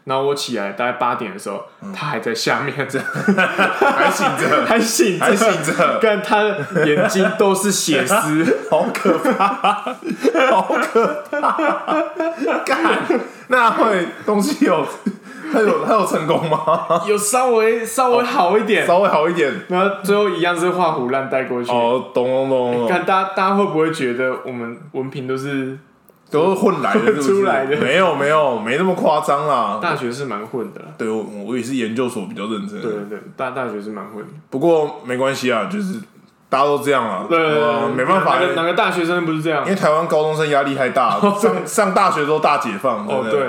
[0.05, 1.63] 然后我起来大概八点的时候，
[1.95, 9.53] 他还在下面， 这样还醒着，还醒着，还醒着，看他的眼睛都是血丝， 好可怕，
[10.51, 12.03] 好可怕！
[12.65, 12.79] 干，
[13.47, 14.85] 那会东西有，
[15.53, 16.59] 他有他有成功吗？
[17.07, 19.53] 有稍微稍微好一点，稍微好一点。
[19.69, 21.71] 然后最后一样是画虎烂带过去。
[21.71, 25.77] 哦，懂懂懂懂，看大家大家会不会觉得我们文凭都是
[26.33, 29.79] 都是混来的，是不是 出来的没有没有，没那么夸张啦。
[29.81, 30.81] 大学是蛮混的？
[30.97, 34.29] 对我我也是研究所比较认真，对对对，大大学是蛮混的。
[34.49, 35.99] 不过没关系啊，就是
[36.49, 37.39] 大家都这样啊，对
[37.95, 39.69] 没办法哪，个哪个大学生不是这样因？
[39.69, 43.41] 为台湾高中生压力太大， 上上大学都大解放，哦，对，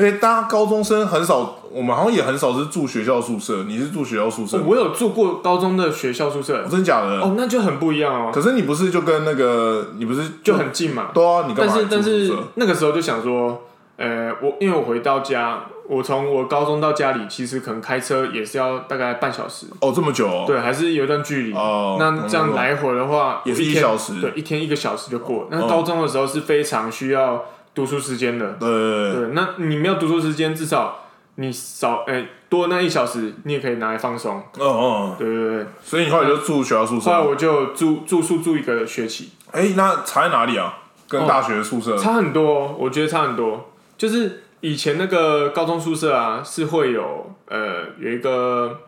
[0.00, 3.64] 而且大家高中生很少，我们好像也很少是住学校宿舍。
[3.68, 4.64] 你是住学校宿舍吗？
[4.66, 7.20] 我有住过高中的学校宿舍哦，真假的？
[7.20, 11.08] 哦，那就很不一样哦，可是你不是就跟那个，你不是就很近嘛。
[11.12, 11.44] 对啊？
[11.46, 13.64] 你干但嘛是但是那个时候就想说，
[13.98, 21.52] 呃，我因为我回到家，我从我高中到家里，其实可能开车也是要大概半小时，哦这么久哦，对，还是有一段距离。
[21.52, 25.48] 哦，那这样懂来回的话，也是一天小时对，一天一个小时就过了。
[25.50, 27.44] 那嗯高中的时候是非常需要
[27.80, 30.98] 读书时间的，对对对，对，那你没有读书时间，至少
[31.36, 34.42] 你少诶、多那一小时，你也可以拿来放松。
[34.58, 37.10] 嗯嗯，对对对，所以你后来就住学校宿舍。
[37.10, 40.76] 后来我就住住宿住一个学期，哎，那差在哪里啊？
[41.08, 43.70] 跟大学宿舍差很多哦，我觉得差很多。
[43.96, 48.80] 就是以前那个高中宿舍啊，是会有呃有一个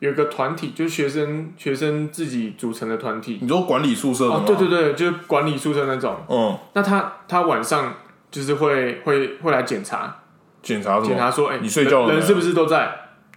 [0.00, 3.38] 有一个团体，就是学生学生自己组成的团体。
[3.40, 4.40] 你说管理宿舍的吗？
[4.40, 6.16] 哦，对对对，就是管理宿舍那种。
[6.28, 7.94] 嗯，那他他晚上
[8.34, 10.12] 就是会会会来检查，
[10.60, 11.06] 检查什么？
[11.06, 12.92] 检查说，哎、你睡觉了没人人是不是都在？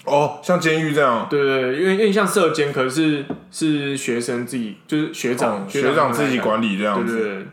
[0.05, 6.59] 哦，像监狱这样，对对对，因为因为像社监，可是是学生自己，就是学长、哦学长自己管。
[6.59, 7.15] 理这样子。
[7.15, 7.47] 对对对，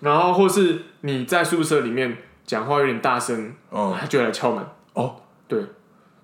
[0.00, 4.64] 然后或是你在宿舍里面讲话有点大声，哦，他就会来敲门。
[4.94, 5.14] 哦，
[5.46, 5.62] 对，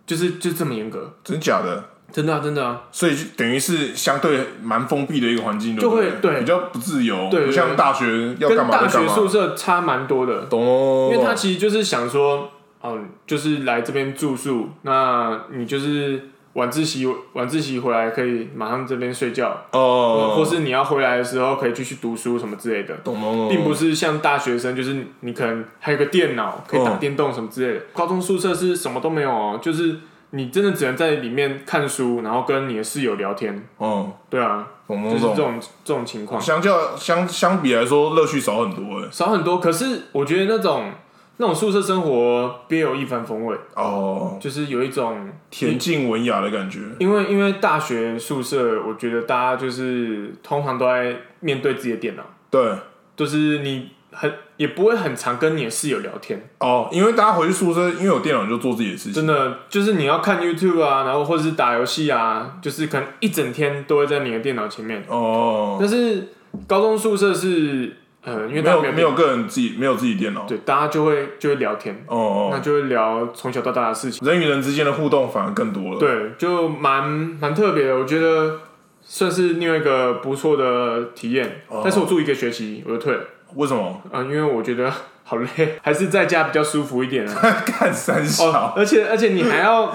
[0.04, 1.90] 就是就这么严格，真假的？
[2.14, 8.86] 真的啊，真的啊，所以就等于是相对蛮封闭的一个环境，就会对比较不自由，对对不像大学要跟干嘛干嘛。
[8.86, 10.42] 大学宿舍差蛮多的。
[10.42, 12.48] 懂哦，因为他其实就是想说，
[12.80, 12.96] 哦，
[13.26, 22.94] 就是来这边住宿，那你就是晚自习晚自习回来可以马上这边睡觉，哦，或是你要回来的时候可以继续读书什么之类的。
[22.98, 27.84] 懂懂懂，并不是像大学生，就是你可能还有个电脑可以打电动什么之类的。
[27.92, 29.96] 高中宿舍是什么都没有哦，就是
[30.34, 33.66] 你真的只能在里面看书，然后跟你的室友聊天。
[33.78, 34.68] 嗯，对啊。
[34.86, 39.08] 就是这种这种情况相较相相比来说，乐趣少很多哎。
[39.10, 39.58] 少很多。
[39.58, 40.90] 可是我觉得那种
[41.38, 46.80] 那种宿舍生活别有一番风味，哦，就是有一种恬静文雅的感觉。
[46.98, 52.74] 因为因为大学宿舍，我觉得大家就是通常都在面对自己的电脑，对，
[53.16, 59.12] 就是你很也不会很常跟你的室友聊天，哦，因为大家回去宿舍，因为有电脑就做自己的事情。
[59.12, 65.04] 真的就是你要看 YouTube 啊，然后或者是打游戏啊，就是可能一整天都会在你的电脑前面。
[65.08, 66.28] 哦，但是
[66.68, 70.46] 高中宿舍是呃，因为没有没有个人自己没有自己电脑。
[70.46, 78.60] 对，大家就会就会聊天，哦哦，那就会聊从小到大的事情，人与人之间的互动反而更多了。，对，就蛮蛮特别的，我觉得
[79.02, 81.62] 算是另外一个不错的体验。
[81.68, 83.22] 哦但是我住一个学期我就退了，
[83.54, 84.00] 为什么？
[84.12, 84.92] 啊、因为我觉得
[85.24, 87.34] 好累，还是在家比较舒服一点啊。
[87.66, 89.92] 干三哦，，而且而且你还要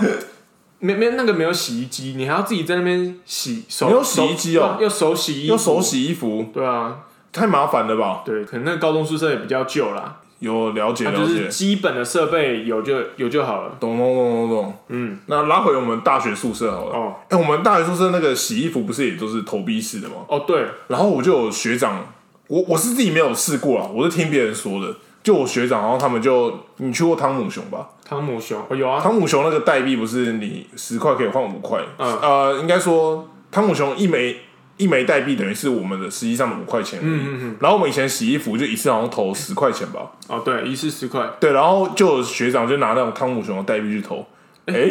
[0.79, 5.81] 没没那个没有洗衣机，你还要自己在那边洗手，没有洗衣机哦手要手洗衣服，用手。
[5.81, 6.99] 洗衣服对啊，
[7.31, 8.21] 太麻烦了吧？
[8.25, 13.75] 对，可能那个高中宿舍也比较旧啦，有了解了它就是解，基本的设备有就有就好了。
[13.79, 14.73] 懂懂懂懂懂。
[14.87, 16.95] 嗯，那拉回我们大学宿舍好了。
[16.95, 20.15] 哦哎、我们大学宿舍那个洗衣服不是也都是投币式的吗？
[20.29, 22.07] 哦，对，然后我就有学长，
[22.49, 24.93] 我我是自己没有试过啊，我是听别人说的。
[25.21, 27.89] 就我学长，然后他们就你去过汤姆熊吧？
[28.05, 31.77] 汤姆熊哦有啊，汤姆熊那个代币不是你十块可以换五块？
[31.97, 34.37] 嗯呃，应该说汤姆熊一枚
[34.77, 36.99] 一枚代币等于是我们的实际上的五块钱。
[37.03, 44.25] 嗯嗯嗯，然后我们以前洗衣服就一次好像投十块钱吧，哦对，一次十块，对，然后就有学长就拿那种汤姆熊的代币去投，
[44.67, 44.89] 哎、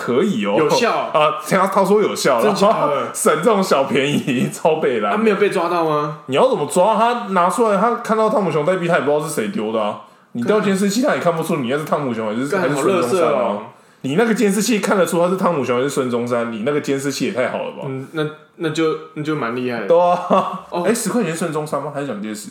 [0.00, 1.36] 可以哦，有效 啊！
[1.46, 5.12] 他他说有效，真然后 省这种小便宜， 超北蓝。
[5.12, 6.20] 他没有被抓到吗？
[6.26, 7.12] 你要怎么抓他？
[7.34, 10.00] 拿出来，他看到汤姆熊代币，他也不知道是谁丢的啊。
[10.32, 13.40] 你掉监视器，他也看不出你那是汤姆熊还是还是孙中山啊。
[13.42, 13.62] 哦。
[14.02, 16.50] 你那个监视器看得出他是汤姆熊还是孙中山？
[16.50, 17.82] 你那个监视器也太好了吧？
[17.84, 18.84] 嗯，那那就
[19.14, 19.86] 那就蛮厉害的。
[19.86, 21.92] 对啊，哦哎，十块钱是孙中山吗？
[21.94, 22.48] 还是蒋介石？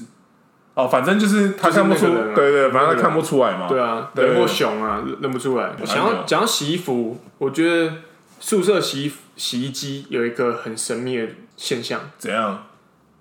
[0.75, 3.67] 哦，反正就是他看不出，对对，反正他看不出来嘛。
[3.67, 5.71] 对啊，人或熊啊，认认不出来。
[5.83, 7.93] 想还有要讲到洗衣服，我觉得
[8.39, 11.27] 宿舍洗衣洗衣机有一个很神秘的
[11.57, 12.65] 现象，怎样？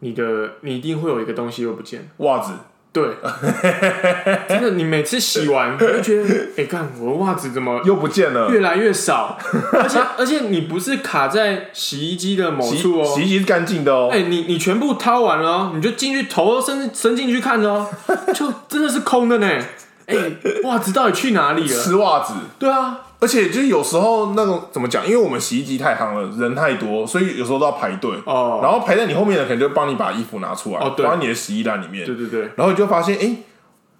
[0.00, 2.08] 你的你一定会有一个东西会不见。
[2.18, 2.52] 袜子
[2.90, 3.04] 对，
[4.48, 8.48] 真的，你每次洗完， 你就觉得，哎、看我的袜子怎么又不见了。
[8.50, 9.38] 越来越少，
[9.74, 14.22] 而且而且你不是卡在洗衣机的某洗处哦，洗衣机是干净的哦哎、。
[14.22, 17.86] 你你全部掏完了哦，你就进去头都伸伸进去看哦，
[18.34, 19.48] 就真的是空的呢。
[20.06, 20.16] 哎、
[20.64, 21.68] 袜子到底去哪里了？
[21.68, 25.04] 湿袜子，对啊，而且就是有时候那种怎么讲？
[25.04, 28.12] 因为我们洗衣机太夯了，人太多，所以有时候都要排队。
[28.24, 32.06] 哦，然后排在你后面的可能就帮你把衣服拿出来，哦对放在你的洗衣篮里面。
[32.06, 33.36] 对对对，然后你就发现，哎、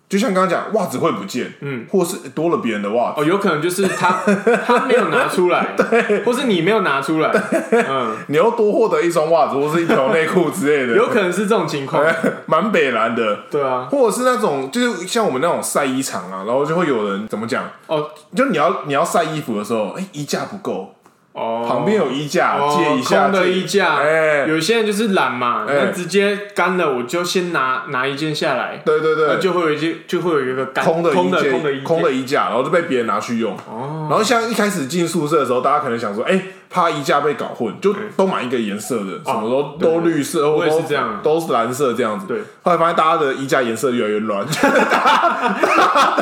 [0.09, 4.21] 就像刚刚讲，袜子会不见，嗯，或是多了别人的袜子，哦，有可能就是他
[4.67, 7.31] 他没有拿出来，对，或是你没有拿出来，
[7.73, 12.03] 嗯，你要多获得一双袜子或是一条内裤之类的，有可能是这种情况，
[12.47, 13.39] 蛮北蓝的。
[13.51, 17.65] 对啊，或者是那种，就是像我们那种晒衣场啊，然后就会有人怎么讲？
[17.87, 18.09] 哦。
[18.35, 20.95] 就你要你要晒衣服的时候，哎、衣架不够，
[21.39, 25.75] 哦，旁边有衣架，哦借一下空的衣架，哎、有些人就是懒嘛，哎。
[25.79, 33.57] 那直接干了，我就先拿拿一件下来，对对对，那就会有一件就会有一个干空的衣架空的空的衣空的衣架，然后就被别人拿去用。
[33.69, 42.27] 哦，然后像一开始进宿舍的时候，大家可能想说，哎、怕衣架被搞混，就都买一个颜色的，什么都、对都绿色，或者是这样都是蓝色这样子。
[42.27, 44.45] 对，后来发现大家的衣架颜色越来越乱，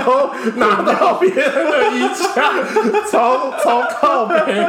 [0.05, 2.53] 都 拿到别人的衣架，
[3.11, 4.67] 超超靠背，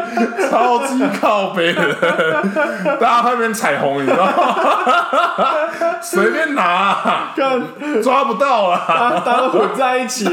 [0.49, 1.93] 超级靠背的，
[2.99, 4.33] 大家那边彩虹，你知道吗？
[6.01, 7.33] 随便拿、啊，
[8.03, 10.27] 抓不到啊，大大家都混在一起，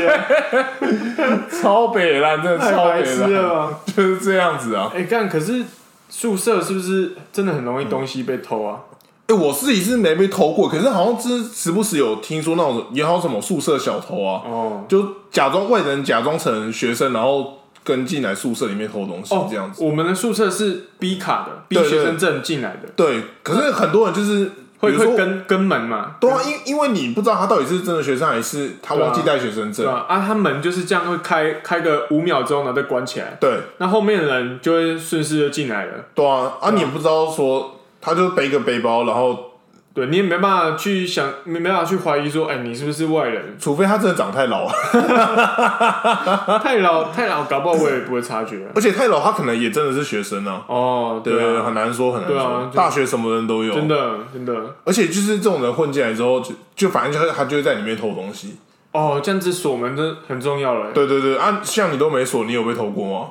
[1.60, 3.42] 超北蓝，真的超北白痴了。
[3.42, 3.68] 烂，吧？
[3.96, 4.90] 就是这样子啊。
[4.94, 5.64] 哎，干，可是
[6.08, 8.78] 宿舍是不是真的很容易东西被偷啊？
[9.26, 19.82] 哎、我自己是没被偷过，可是好像是时不时有听说那种也好什么宿舍小偷啊，哦就假装外人假装成学生，然后跟进来宿舍里面偷东西哦，这样子。
[19.82, 24.52] 我们的宿舍是 B 卡的，B 对对学生证进来的，对，可是很多人就是
[24.92, 29.84] 会跟跟门嘛，对啊，因因为你不知道他到底是真的学生还是他忘记带学生证。
[29.84, 30.04] 对啊？
[30.08, 35.92] 啊，他门就是这样会开开个五秒钟，然后再关起来，对那后面的人就会顺势就进来了。
[36.14, 39.53] 对啊，啊，你也不知道说他就背个背包，然后
[39.94, 43.56] 对你也没办法去想，没没办法去怀疑说，哎、你是不是外人？
[43.60, 44.72] 除非他真的长太老了，
[46.60, 48.66] 太老太老，搞不好我也不会察觉。
[48.74, 50.64] 而且太老他可能也真的是学生啊。
[50.66, 52.40] 哦，对很难说，很难说。
[52.40, 54.52] 啊大学什么人都有，真的真的。
[54.84, 58.56] 而且就是这种人混进来之后，就就反正就是他就会在里面偷东西。
[58.90, 60.90] 哦，这样子锁门真的很重要了。
[60.92, 63.28] 对对对，啊，像你都没锁，你有被偷过吗？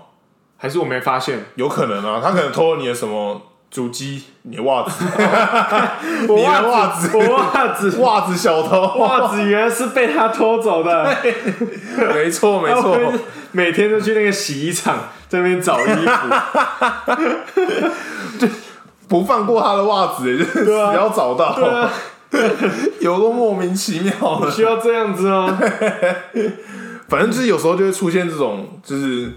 [0.57, 3.41] 还是我没发现有可能啊，他可能偷了你的什么，
[3.73, 5.03] 主机，你的袜子，
[6.29, 7.09] 我 你的袜子。
[7.17, 8.37] 我袜子，袜子。
[8.37, 11.17] 小偷，袜子原来是被他偷走的。
[12.13, 12.95] 没错没他错，
[13.51, 16.29] 每天都去那个洗衣厂在那边找衣服。
[19.09, 20.91] 不放过他的袜子，就是对啊。
[20.91, 21.57] 只要找到，
[22.99, 25.59] 有个莫名其妙的，需要这样子吗？
[27.09, 29.31] 反正就是有时候就会出现这种就是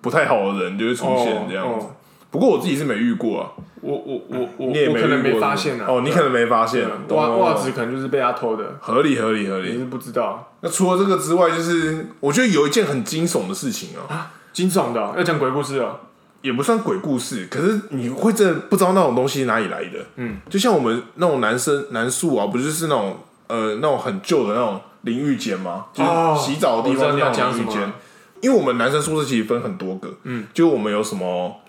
[0.00, 1.84] 不太好的人，就会出现这样子。
[1.84, 1.96] 哦哦
[2.32, 3.52] 不过我自己是没遇过啊，
[3.82, 5.84] 我我我我你也没可能没发现啊。
[5.86, 9.72] 哦，你可能没发现对，袜懂袜子可能就是被他偷的，合理合理合理。
[9.72, 16.00] 你是不知道那除了这个之外，就是我觉得有一件很惊悚的事情啊，惊悚的哦，要讲鬼故事哦。
[16.40, 19.98] 也不算鬼故事，可是你会真的不知道那种东西哪里来的。
[20.16, 25.84] 嗯，就像我们那种男生男宿啊，不就是那种呃那种很旧的那种淋浴间吗？
[25.92, 27.92] 就是哦洗澡的地我知道你要方那种讲什淋浴间。
[28.40, 31.61] 因为我们男生宿舍其实分很多个，嗯，就我们有什么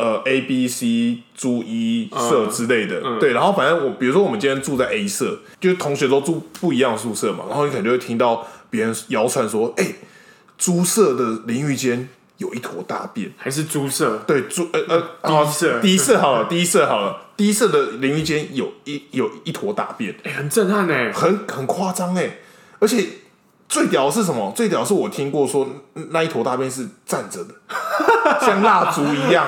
[0.00, 9.94] 呃 A、B、C 住一社之类的，嗯对，然后反正我比如说我们今天住在 A 社，就是同学都住不一样的宿舍嘛，然后你可能就会听到别人谣传说，哎、
[10.56, 13.30] 猪舍的淋浴间有一坨大便。
[13.36, 14.16] 还是猪舍？
[14.26, 21.12] 对，猪呃呃，第一第一社好了，第一社好了，第一社的淋浴间有一有一坨大便，哎，很震撼哎。
[21.12, 22.38] 很很夸张哎，
[22.78, 23.06] 而且
[23.68, 24.52] 最屌的是什么？
[24.56, 25.68] 最屌的是我听过说
[26.10, 27.54] 那一坨大便是站着的，
[28.40, 29.46] 像蜡烛一样，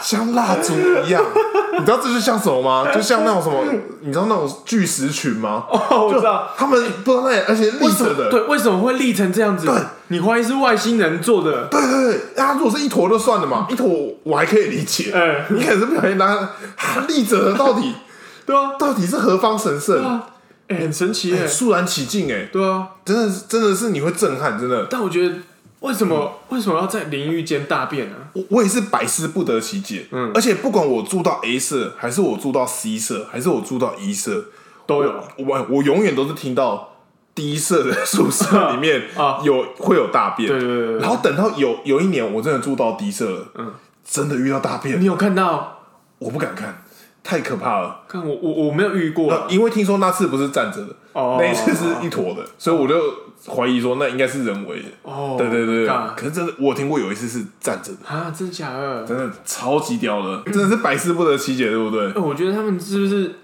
[0.00, 1.22] 像蜡烛一样，
[1.78, 2.90] 你知道这是像什么吗？
[2.92, 3.64] 就像那种什么，
[4.00, 5.64] 你知道那种巨石群吗？
[5.70, 6.48] 哦，我知道。
[6.56, 7.92] 他们不知道那，而且立？
[7.92, 9.74] 着的，对，为什么会立成这样子对？
[10.08, 11.66] 你怀疑是外星人做的？
[11.70, 13.88] 对对对，那如果是一坨就算了嘛，一坨
[14.24, 17.94] 我还可以理解，哎，你可是不小心拿它立着的，到底
[18.44, 20.20] 对啊，到底是何方神圣？
[20.68, 21.46] 哎，很神奇哎。
[21.46, 25.34] 肃然起敬哎，对啊，真的是真的是你会震撼，真的，但我觉得
[25.82, 28.16] 为什么为什么要在淋浴间大便呢？
[28.32, 30.06] 我我也是百思不得其解。
[30.10, 30.30] 嗯。
[30.34, 34.46] 而且不管我住到 A 社，还是我住到 C 社，还是我住到 E 社，
[34.86, 35.12] 都有。
[35.38, 36.96] 我我永远都是听到
[37.34, 39.40] 第一社的宿舍 里面啊。
[39.42, 40.98] 有会有大便，对对对对。
[40.98, 43.74] 然后等到有有一年我真的住到 D 社了，嗯，
[44.04, 45.00] 真的遇到大便。
[45.00, 45.80] 你，有看到？
[46.18, 46.81] 我不敢看，
[47.22, 48.00] 太可怕了。
[48.08, 52.94] 看我我我没有遇过因为听说那次不是站着的，哦那一次是一坨的，所以我就
[53.46, 54.88] 怀疑说那应该是人为的。
[55.02, 59.04] 哦，对对对可是真的我听过有一次是站着的，啊，真的假的？
[59.06, 62.08] 真的超级屌的，真的是百思不得其解，对不对？
[62.08, 63.34] 哎，我觉得他们是不是？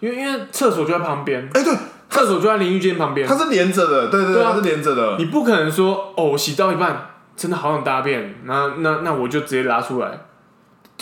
[0.00, 1.74] 因为因为厕所就在旁边，哎，对，
[2.08, 5.16] 厕所就在淋浴间旁边它，是连着的，对对对，它是连着的。
[5.18, 10.18] 你不可能说哦，我洗到一半真的好想大便，那那那我就直接拉出来，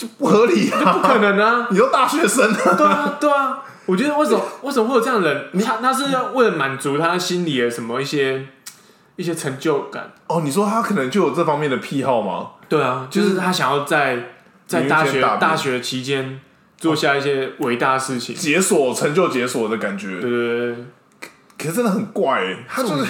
[0.07, 1.01] 不合理不啊！
[1.03, 1.67] 可能啊！
[1.71, 5.61] 你都大学生了，对啊，对啊，我觉得为什么为什么会有这样的人？
[5.61, 8.47] 他他是要为了满足他心里的什么一些
[9.17, 10.13] 一些成就感？
[10.27, 12.51] 哦，你说他可能就有这方面的癖好吗？
[12.69, 14.35] 对啊，就是他想要在
[14.67, 16.41] 在大学大大学期间
[16.77, 18.35] 做下一些伟大的事情。
[18.37, 20.85] 解锁成就解锁的感觉，对对对，
[21.59, 23.07] 可是真的很怪哎，他就是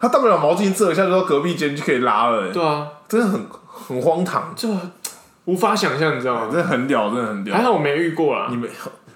[0.00, 4.68] 他大不了毛巾遮一下，就到隔壁间就可以拉了，哎对啊，真的很很荒唐，就
[5.46, 6.48] 无法想象，你知道吗？
[6.52, 7.62] 真的很屌，真的很屌还。
[7.64, 8.56] 好我没遇过啦你。
[8.56, 8.68] 们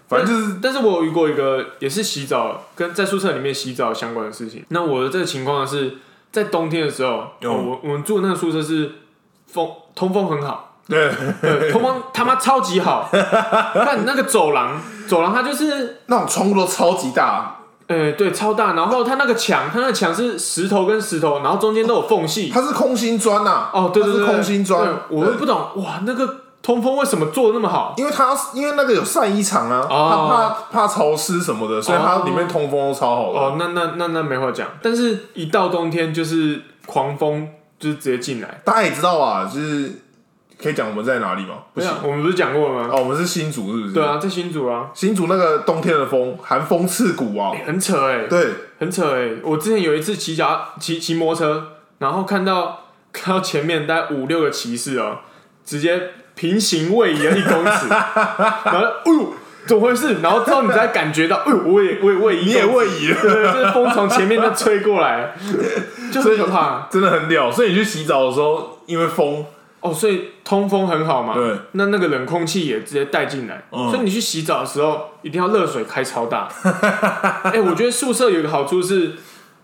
[0.08, 4.64] 反正就是但是我有遇过一个也是洗澡跟在宿舍里面洗澡相关的事情。
[4.70, 5.98] 那我的这个情况是
[6.32, 8.90] 在冬天的时候，我我们住的那个宿舍是
[9.46, 13.08] 风通风很好，对对， 通风他妈超级好。
[13.12, 17.59] 看那个走廊，走廊它就是那种窗户都超级大，
[17.90, 22.48] 呃对超大，然后它那个墙，它那个墙是石头跟石头，然后中间都有缝隙。
[22.48, 23.68] 它是空心砖呐。
[23.72, 27.92] 哦，对对对，它是空心砖我会不懂哇，那个通风为什么做的那么好？
[27.96, 30.08] 因为它因为那个有晒衣场啊，哦
[30.70, 33.40] 它怕怕潮湿什么的，所以它哦里面通风都超好的。
[33.40, 34.68] 哦，那那那那没话讲。
[34.80, 37.48] 但是，一到冬天就是狂风，
[37.80, 38.60] 就是直接进来。
[38.64, 40.00] 大家也知道啊，就是
[40.62, 41.54] 可以讲我们在哪里吗？
[41.74, 42.90] 不行我们不是讲过了吗？
[42.92, 43.94] 哦，我们是新竹，是不是？
[43.94, 47.52] 对，啊，在新竹啊，新竹那个冬天的风，寒风刺骨啊。
[47.52, 48.46] 欸很扯哎、对，
[48.78, 51.66] 很扯哎、我之前有一次骑脚骑骑摩托车，
[51.98, 55.18] 然后看到看到前面大概五六个骑士哦、
[55.64, 59.32] 直接平行位移了一公尺， 然后哎呦
[59.66, 60.20] 怎么回事？
[60.22, 65.34] 然后之后你才感觉到，哎呦我也我也位移，你也位移了，对，就是风从前面就吹过来，
[66.10, 66.88] 就很可怕。
[66.90, 67.50] 真的很屌。
[67.50, 69.44] 所以你去洗澡的时候，因为风，
[69.80, 71.34] 哦，所以通风很好嘛。
[71.34, 76.48] 对，那那个冷空气也直接带进来，嗯所以你去洗澡的时候一定要热水开超大。
[77.44, 79.12] 哎、我觉得宿舍有一个好处是，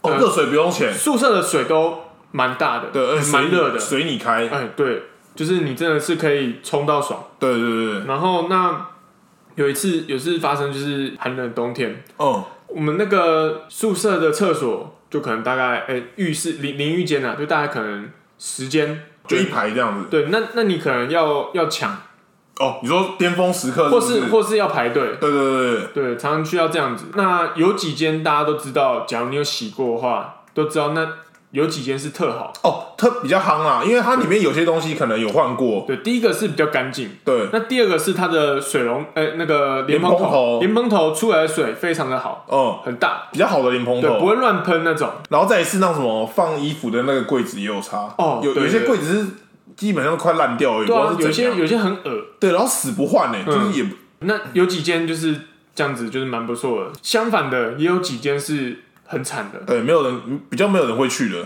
[0.00, 2.00] 哦，呃热水不用钱，宿舍的水都
[2.32, 3.78] 蛮大的，对，蛮热的。
[3.78, 5.02] 随你开，哎、对，
[5.34, 7.22] 就是你真的是可以冲到爽。
[7.38, 8.86] 对对对对，然后那
[9.54, 20.06] 有一次有一次发生就是寒冷冬天，嗯，我们那个宿舍的厕所就可能大概哎、浴室淋淋浴间啊，就大概可能时间，就一排这样子。
[20.10, 21.92] 对，那那你可能要要抢，
[22.58, 27.06] 哦，你说巅峰时刻或是或是要排队，对对对对，对，常常需要这样子。
[27.14, 31.06] 那有几间大家都知道，假如你有洗过的话，都知道那
[31.56, 32.52] 有几间是特好。
[32.62, 45.10] 哦，特比较夯啊，因为它里面有些东西可能有换过，对，第一个是比较干净，对，那第二个是它的水龙，呃，那个莲蓬头莲蓬头出来的水非常的好，嗯，很大，比较好的莲蓬对，不，会乱喷那种。
[45.30, 49.26] 然后再一次那什么放衣服的那个柜子也有差，哦有有些柜子是
[49.74, 51.46] 基本上快烂掉而已，对啊有些。
[51.56, 55.34] 有些很恶，对，然后死不换呢，就是也不那有几间就是
[55.74, 56.90] 这样子，就是蛮不错的。
[57.02, 59.58] 相反的，也有几间是很惨的。
[59.60, 61.38] 对，没有人比较没有人会去的，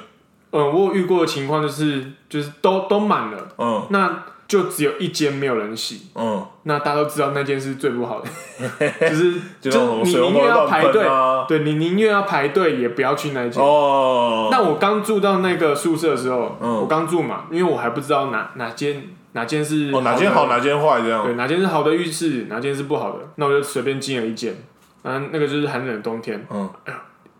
[0.52, 3.86] 嗯，我有遇过的情况就是，就是都都满了，嗯。
[3.90, 6.08] 那就只有一间没有人洗。
[6.16, 8.28] 嗯，那大家都知道那间是最不好的，
[9.08, 13.62] 就是就是你宁愿要排队，啊，对你宁愿要排队也不要去那一间。
[13.62, 16.80] 哦，那我刚住到那个宿舍的时候，嗯。
[16.80, 19.04] 我刚住嘛，因为我还不知道哪哪间
[19.34, 24.56] 哪间是哦哪间好哪间坏这样，对，哪间是好的浴室，哪间是不好的，那我就随便进了一间。
[25.04, 26.68] 嗯，那个就是寒冷的冬天，嗯，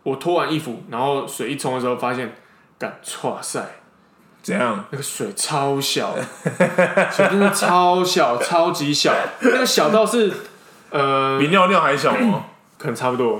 [0.02, 2.34] 我脱完衣服，然后水一冲的时候，发现，
[2.78, 3.64] 干，哇塞，
[4.42, 4.84] 怎样？
[4.90, 6.16] 那个水超小，
[7.12, 10.32] 水真的超小，超级小，那个小到是，
[10.90, 12.46] 呃，比尿尿还小吗？
[12.78, 13.38] 可能差不多，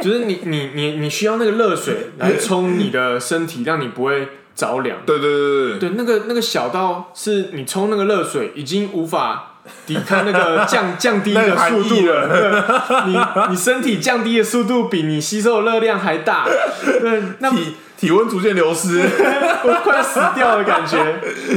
[0.00, 4.98] 就是你你你你需要那个热水来冲你的身体，让你不会着凉。
[5.04, 9.55] 对对对对对，对，那个那个小到是你冲那个热水已经无法
[9.86, 13.18] 抵抗那个降 降低的速度了，对你
[13.50, 16.46] 你身体降低的速度比你吸收的热量还大，
[17.00, 19.00] 对，那体体温逐渐流失，
[19.64, 20.98] 我快要死掉的感觉。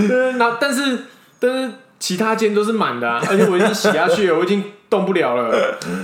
[0.07, 1.05] 对，然后但是
[1.39, 5.51] 但是其他间都是满的、啊，而且我已经洗下去了，我已经动不了了。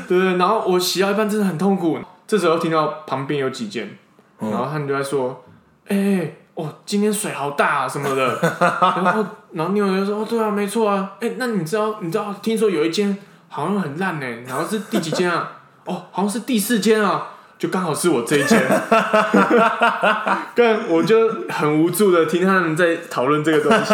[0.08, 2.00] 对对，然后我洗到一半真的很痛苦。
[2.28, 3.98] 这时候听到旁边有几间，
[4.40, 5.46] 然后他们就在说
[5.88, 8.40] ：“哎、哦，今天水好大啊什么的。
[8.60, 11.12] ”然后然后另外一个就说：“哦，对啊，没错啊。
[11.22, 15.52] 哎、那你知道你知道听说有一间好像很烂呢，然后是第几间啊？
[15.86, 18.62] 哦，好像是第四间啊。”就刚好是我这一间，
[20.54, 23.94] 但我就很无助的听他们在讨论这个东西，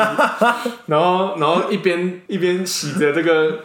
[0.88, 3.60] 然后然后一边一边洗着这个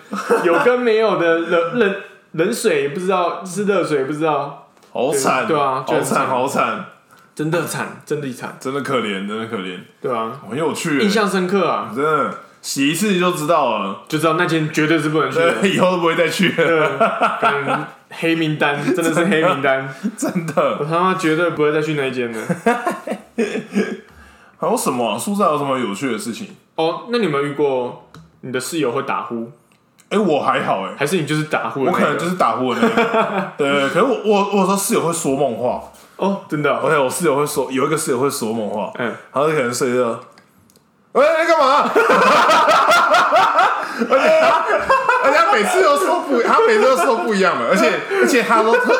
[0.45, 1.97] 有跟没有的冷冷
[2.33, 6.85] 冷水，也不知道是热水，也不知道，好惨，对啊就好惨好惨，
[7.37, 16.49] 真的惨， 真的惨，真的可怜，真的可怜，对啊，很有趣耶，印象深刻啊，真的洗一次你就知道了，就知道那间绝对是不能去的， 以后都不会再去。
[16.49, 16.99] 了，对，
[17.41, 20.79] 干 黑名单，真的是黑名单，真的。
[20.81, 22.41] 我他妈绝对不会再去那一间的。
[24.59, 25.19] 还有什么啊？
[25.19, 26.49] 宿舍有什么有趣的事情？
[26.77, 28.09] 哦，那你有没有遇过
[28.41, 29.53] 你的室友会打呼，
[30.09, 32.05] 哎，我还好哎，还是你就是打呼的那个？
[32.05, 35.83] 我可能就是打呼的那个，对，可是我我我有时候室友会说梦话
[36.17, 40.19] 哦，真的哦、，OK，我室友会说，有一个室友会说梦话，嗯，他就可能睡着，
[41.13, 41.91] 喂，你干嘛？
[44.09, 44.65] 而且他
[45.25, 48.95] 而且他每次都说不，他每次都说不一样的，而且而且他都特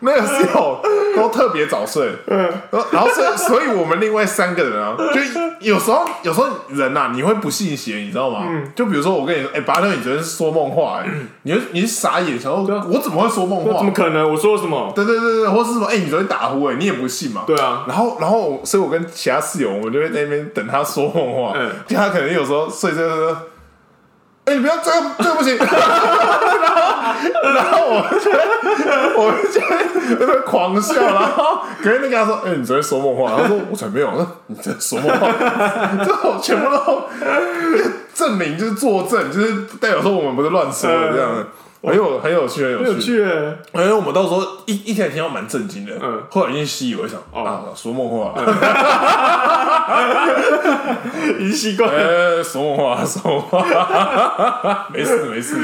[0.00, 0.80] 那个室友
[1.16, 2.50] 都特别早睡，嗯，
[2.92, 5.20] 然后所以所以我们另外三个人啊，就
[5.60, 8.46] 有时候有时候人呐、啊，你会不信邪，你知道吗？
[8.74, 11.08] 就比如说我跟你说，哎、巴特，你昨天是说梦话、哎，
[11.42, 13.92] 你你傻眼，想说啊我怎么会说梦话怎么？
[13.92, 14.30] 可能？
[14.30, 14.92] 我说了什么？
[14.94, 15.86] 对对对对，或是什么？
[15.86, 17.42] 哎、你昨天打呼哎、你也不信嘛？
[17.46, 21.52] 对啊，然后，然后，所以我跟其他室友，我们就会在那边等他说梦话。
[21.56, 23.36] 嗯就他可能有时候睡着说
[24.48, 25.58] ：“哎、你不要这个，这个不行。
[25.60, 25.76] 然后，
[27.54, 28.30] 然后我们就
[29.20, 35.28] 我们就会在那边狂笑，然后隔天就跟他说：“哎、你昨天说梦话。”他说：“我才没有。”我说：“你在说梦话。”
[36.02, 37.02] 最后全部都
[38.14, 41.46] 证明，就是作证，就是代表说我们不是乱说的这样的。
[41.82, 42.84] 很有很有趣，很有趣。
[42.84, 43.58] 很有趣耶。
[43.74, 48.34] 因为我们到时候一一开始听到蛮震惊的，嗯后来已经习以为常，哦啊，说梦话，
[51.38, 51.90] 已经习惯
[52.42, 55.56] 说梦话，说梦话， 没事没事，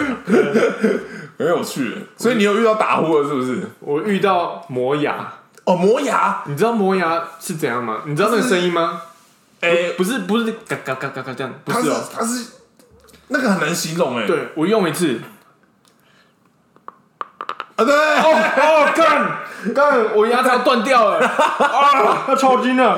[1.37, 1.93] 很有趣。
[2.17, 3.69] 所以你有遇到打呼的，是不是？
[3.81, 5.33] 我遇到磨牙，
[5.65, 8.03] 哦，磨牙，你知道磨牙是怎样吗？
[8.07, 9.03] 你知道那个声音吗？
[9.61, 11.97] 哎，不是不是嘎嘎嘎嘎嘎这样，不是是哦。
[12.13, 12.47] 它是
[13.29, 15.19] 那个很难形容哎，对我用一次，
[17.77, 22.97] 啊对，哦干干，我牙套断掉了啊，它抽筋了。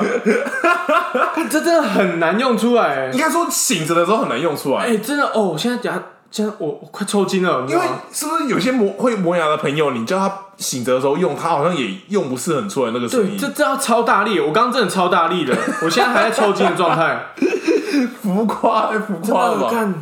[1.33, 3.09] 看这真的很难用出来。
[3.11, 5.41] 应该说醒着的时候很难用出来，哎、真的哦！
[5.41, 5.93] 我现在讲，
[6.29, 7.87] 现在我我快抽筋了，你知因为？
[8.11, 17.27] 是不是有些磨会磨牙的朋友，你叫他醒着的时候用，他好像也用不是很出来那个声对，音这，这要超大力，我刚刚真的超大力的，我现在还在抽筋的状态。
[18.21, 19.69] 浮夸太浮真夸了吧？
[19.71, 19.93] 看，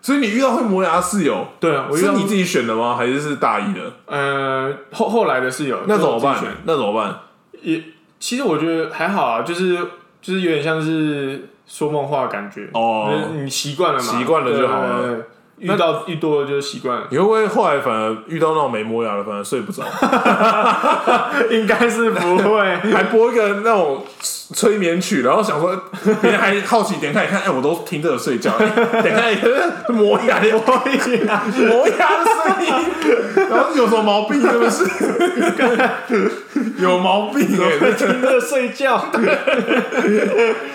[0.00, 2.96] 所以你遇到会磨牙的室友，对啊，我遇到是你自己选的吗？
[2.96, 3.80] 还是是大一的？
[4.06, 6.42] 呃后后来的室友，那怎么办？
[6.64, 7.18] 那怎么办？
[7.62, 7.82] 也
[8.20, 9.76] 其实我觉得还好啊，就是
[10.22, 15.08] 就是有点像是说梦话的感觉哦就是你习惯了嘛，习惯了就好了对。
[15.10, 15.24] 对对
[15.60, 19.82] 遇到遇多了就习惯了，你会不会后来反而遇到那种没磨牙的，反而睡不着，
[21.50, 22.76] 应该是不会。
[22.92, 25.76] 还播一个那种催眠曲，然后想说
[26.20, 29.50] 别人还好奇点开一看，哎、我都听这个睡觉，哎点开一看
[29.88, 32.66] 磨牙的磨牙磨牙的声音，
[33.50, 34.40] 然后有什么毛病？
[34.40, 34.84] 是不是？
[36.78, 37.46] 有毛病。
[37.80, 39.06] 哎、听着睡觉，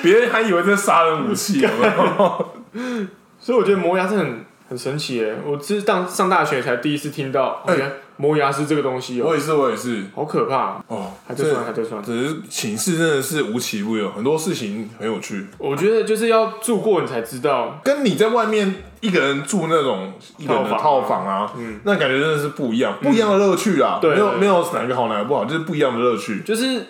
[0.01, 2.53] 别人还以为这是杀人武器，有没有？
[3.39, 5.36] 所以我觉得磨牙是很很神奇耶。
[5.45, 7.76] 我是上上大学才第一次听到，哎
[8.17, 10.03] 磨牙是这个东西哦、我也是，我也是。
[10.15, 10.84] 好可怕！
[10.88, 12.01] 哦，还在算，还在算。
[12.01, 15.45] 只是寝室真的是无奇不有，很多事情很有趣。
[15.59, 23.99] 我觉得就是要住过你才知道，跟你在外面一个人住那种一个人的套套房啊，嗯那感觉真的是不一样，不一样的乐趣啦。
[24.01, 26.41] 对对没有没有哪个好哪个不好，就是不一样的乐趣。
[26.41, 26.86] 就是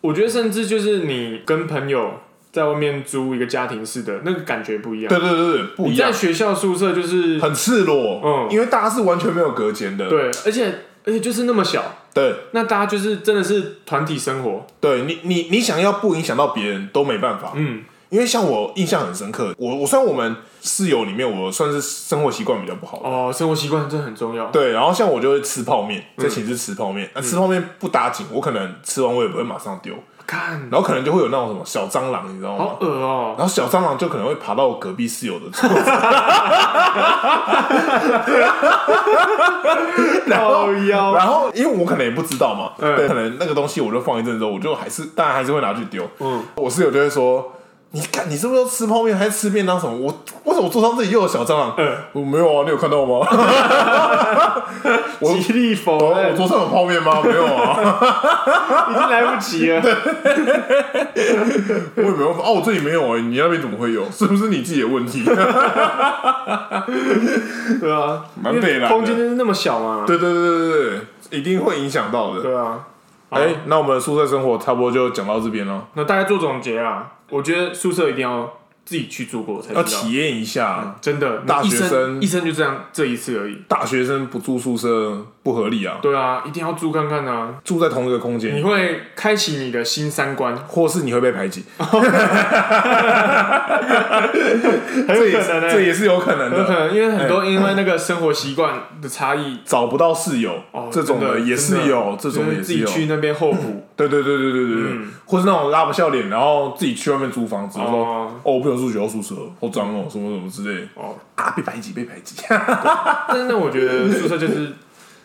[0.00, 2.12] 我觉得甚至就是你跟朋友
[2.56, 5.10] 在外面租一个家庭式的那个感觉不一样。
[5.10, 10.08] 对对对对，不你一样，在学校宿舍就是很赤裸，嗯因为大家是完全没有隔间的。
[10.08, 10.66] 对，而且
[11.04, 11.82] 而且就是那么小，
[12.14, 14.66] 对那大家就是真的是团体生活。
[14.80, 23.02] 对，你你你想要不影响到别人都没办法，嗯，因为像我印象很深刻，我我虽然我们室友里面我算是生活习惯比较不好。
[23.04, 24.46] 哦，生活习惯真的很重要。
[24.46, 27.10] 对，然后像我就会吃泡面，嗯在寝室吃泡面。
[27.14, 29.94] 那、吃泡面不打紧，我可能吃完我也不会马上丢，
[30.26, 32.64] 看，然后可能就会有那种什么小蟑螂，你知道吗？
[32.64, 35.90] 好恶哦、然后小蟑螂就可能会爬到我隔壁室友的桌子，
[40.26, 46.08] 然后靠腰，然后因为我可能也不知道嘛，嗯对，可能那个东西我就放一阵之后，我就还是当然还是会拿去丢。
[46.18, 47.52] 嗯，我室友就会说。
[47.92, 49.96] 你看，你是不是要吃泡面还是吃便当什么？
[49.96, 50.12] 我
[50.44, 51.74] 为什么桌上这里又有小蟑螂？
[51.78, 53.20] 嗯我没有啊，你有看到吗？
[55.20, 57.22] 我 极力否我，桌上有泡面吗？
[57.24, 59.80] 没有啊， 已经来不及了。
[61.96, 62.30] 我也没有。
[62.30, 64.04] 哦，我这里没有哎、你那边怎么会有？
[64.10, 65.24] 是不是你自己的问题？
[65.24, 65.34] 对
[67.92, 70.04] 啊，蛮北蓝的空间就是那么小嘛。
[70.06, 70.90] 对对对对对
[71.30, 72.42] 对，一定会影响到的。
[72.42, 72.80] 对啊，
[73.30, 79.74] 哎、那我们的宿舍生活差不多就讲到这边了，那大家做总结啊，我觉得宿舍一定要自己去住过才。
[79.74, 80.96] 要体验一下。
[81.00, 83.62] 真的，大学生一生就这样这一次而已。
[83.66, 87.54] 大学生不住宿舍不合理啊，对啊，一定要住看看啊！
[87.62, 88.56] 住在同一个空间。
[88.56, 91.86] 你间，会开启你的新三观，或是你会被排挤， 很
[95.06, 96.58] 这也是这也是有可能的。
[96.58, 102.86] 有可能，因为很多因为那个生活习惯的差异，找不到室友，哦，这种真的也是有，这种就是自己有。
[102.88, 103.84] 去那边候补。
[103.96, 104.92] 对对对对对对
[105.24, 108.32] 或是那种拉不笑脸，然后自己去外面租房子，说哦。
[108.42, 110.86] 哦我不想住学校宿舍，好脏哦，什么什么之类的。
[110.96, 112.34] 哦，啊，被排挤被排挤。
[113.28, 114.72] 但是我觉得宿舍就是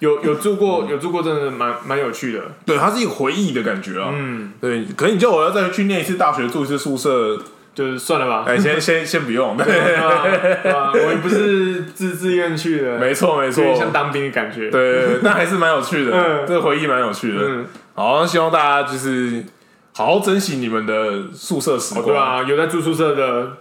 [0.02, 2.42] 有有住过，有住过，真的蛮蛮有趣的。
[2.66, 4.10] 对，它是一个回忆的感觉啊。
[4.12, 7.38] 嗯，对，可能你叫我要再去念一次大学，住一次宿舍，
[7.76, 8.44] 就是算了吧。
[8.48, 9.56] 哎，先 先先不用。
[9.56, 10.24] 对对，吧？
[10.64, 10.92] 对吧？
[10.92, 14.72] 我也不是自自愿去的，没错没错像当兵的感觉。
[14.72, 17.44] 对对，对但还是蛮有趣的，嗯这个回忆蛮有趣的。
[17.44, 19.44] 嗯，好，那希望大家就是
[19.94, 22.06] 好好珍惜你们的宿舍时哦，光。
[22.08, 23.58] 对啊，有在住宿舍的，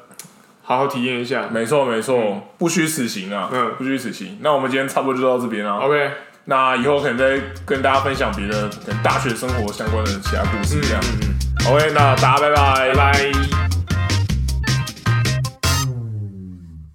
[0.62, 1.49] 好好体验一下。
[1.53, 4.38] 没错没错，不虚此行啊，嗯不虚此行。
[4.41, 5.78] 那我们今天差不多就到这边啊。
[5.80, 6.11] OK，
[6.51, 11.01] 那以后可能再跟大家分享别的跟大学生活相关的其他故事，这样。
[11.05, 13.79] 嗯嗯 OK，那大家拜拜拜拜。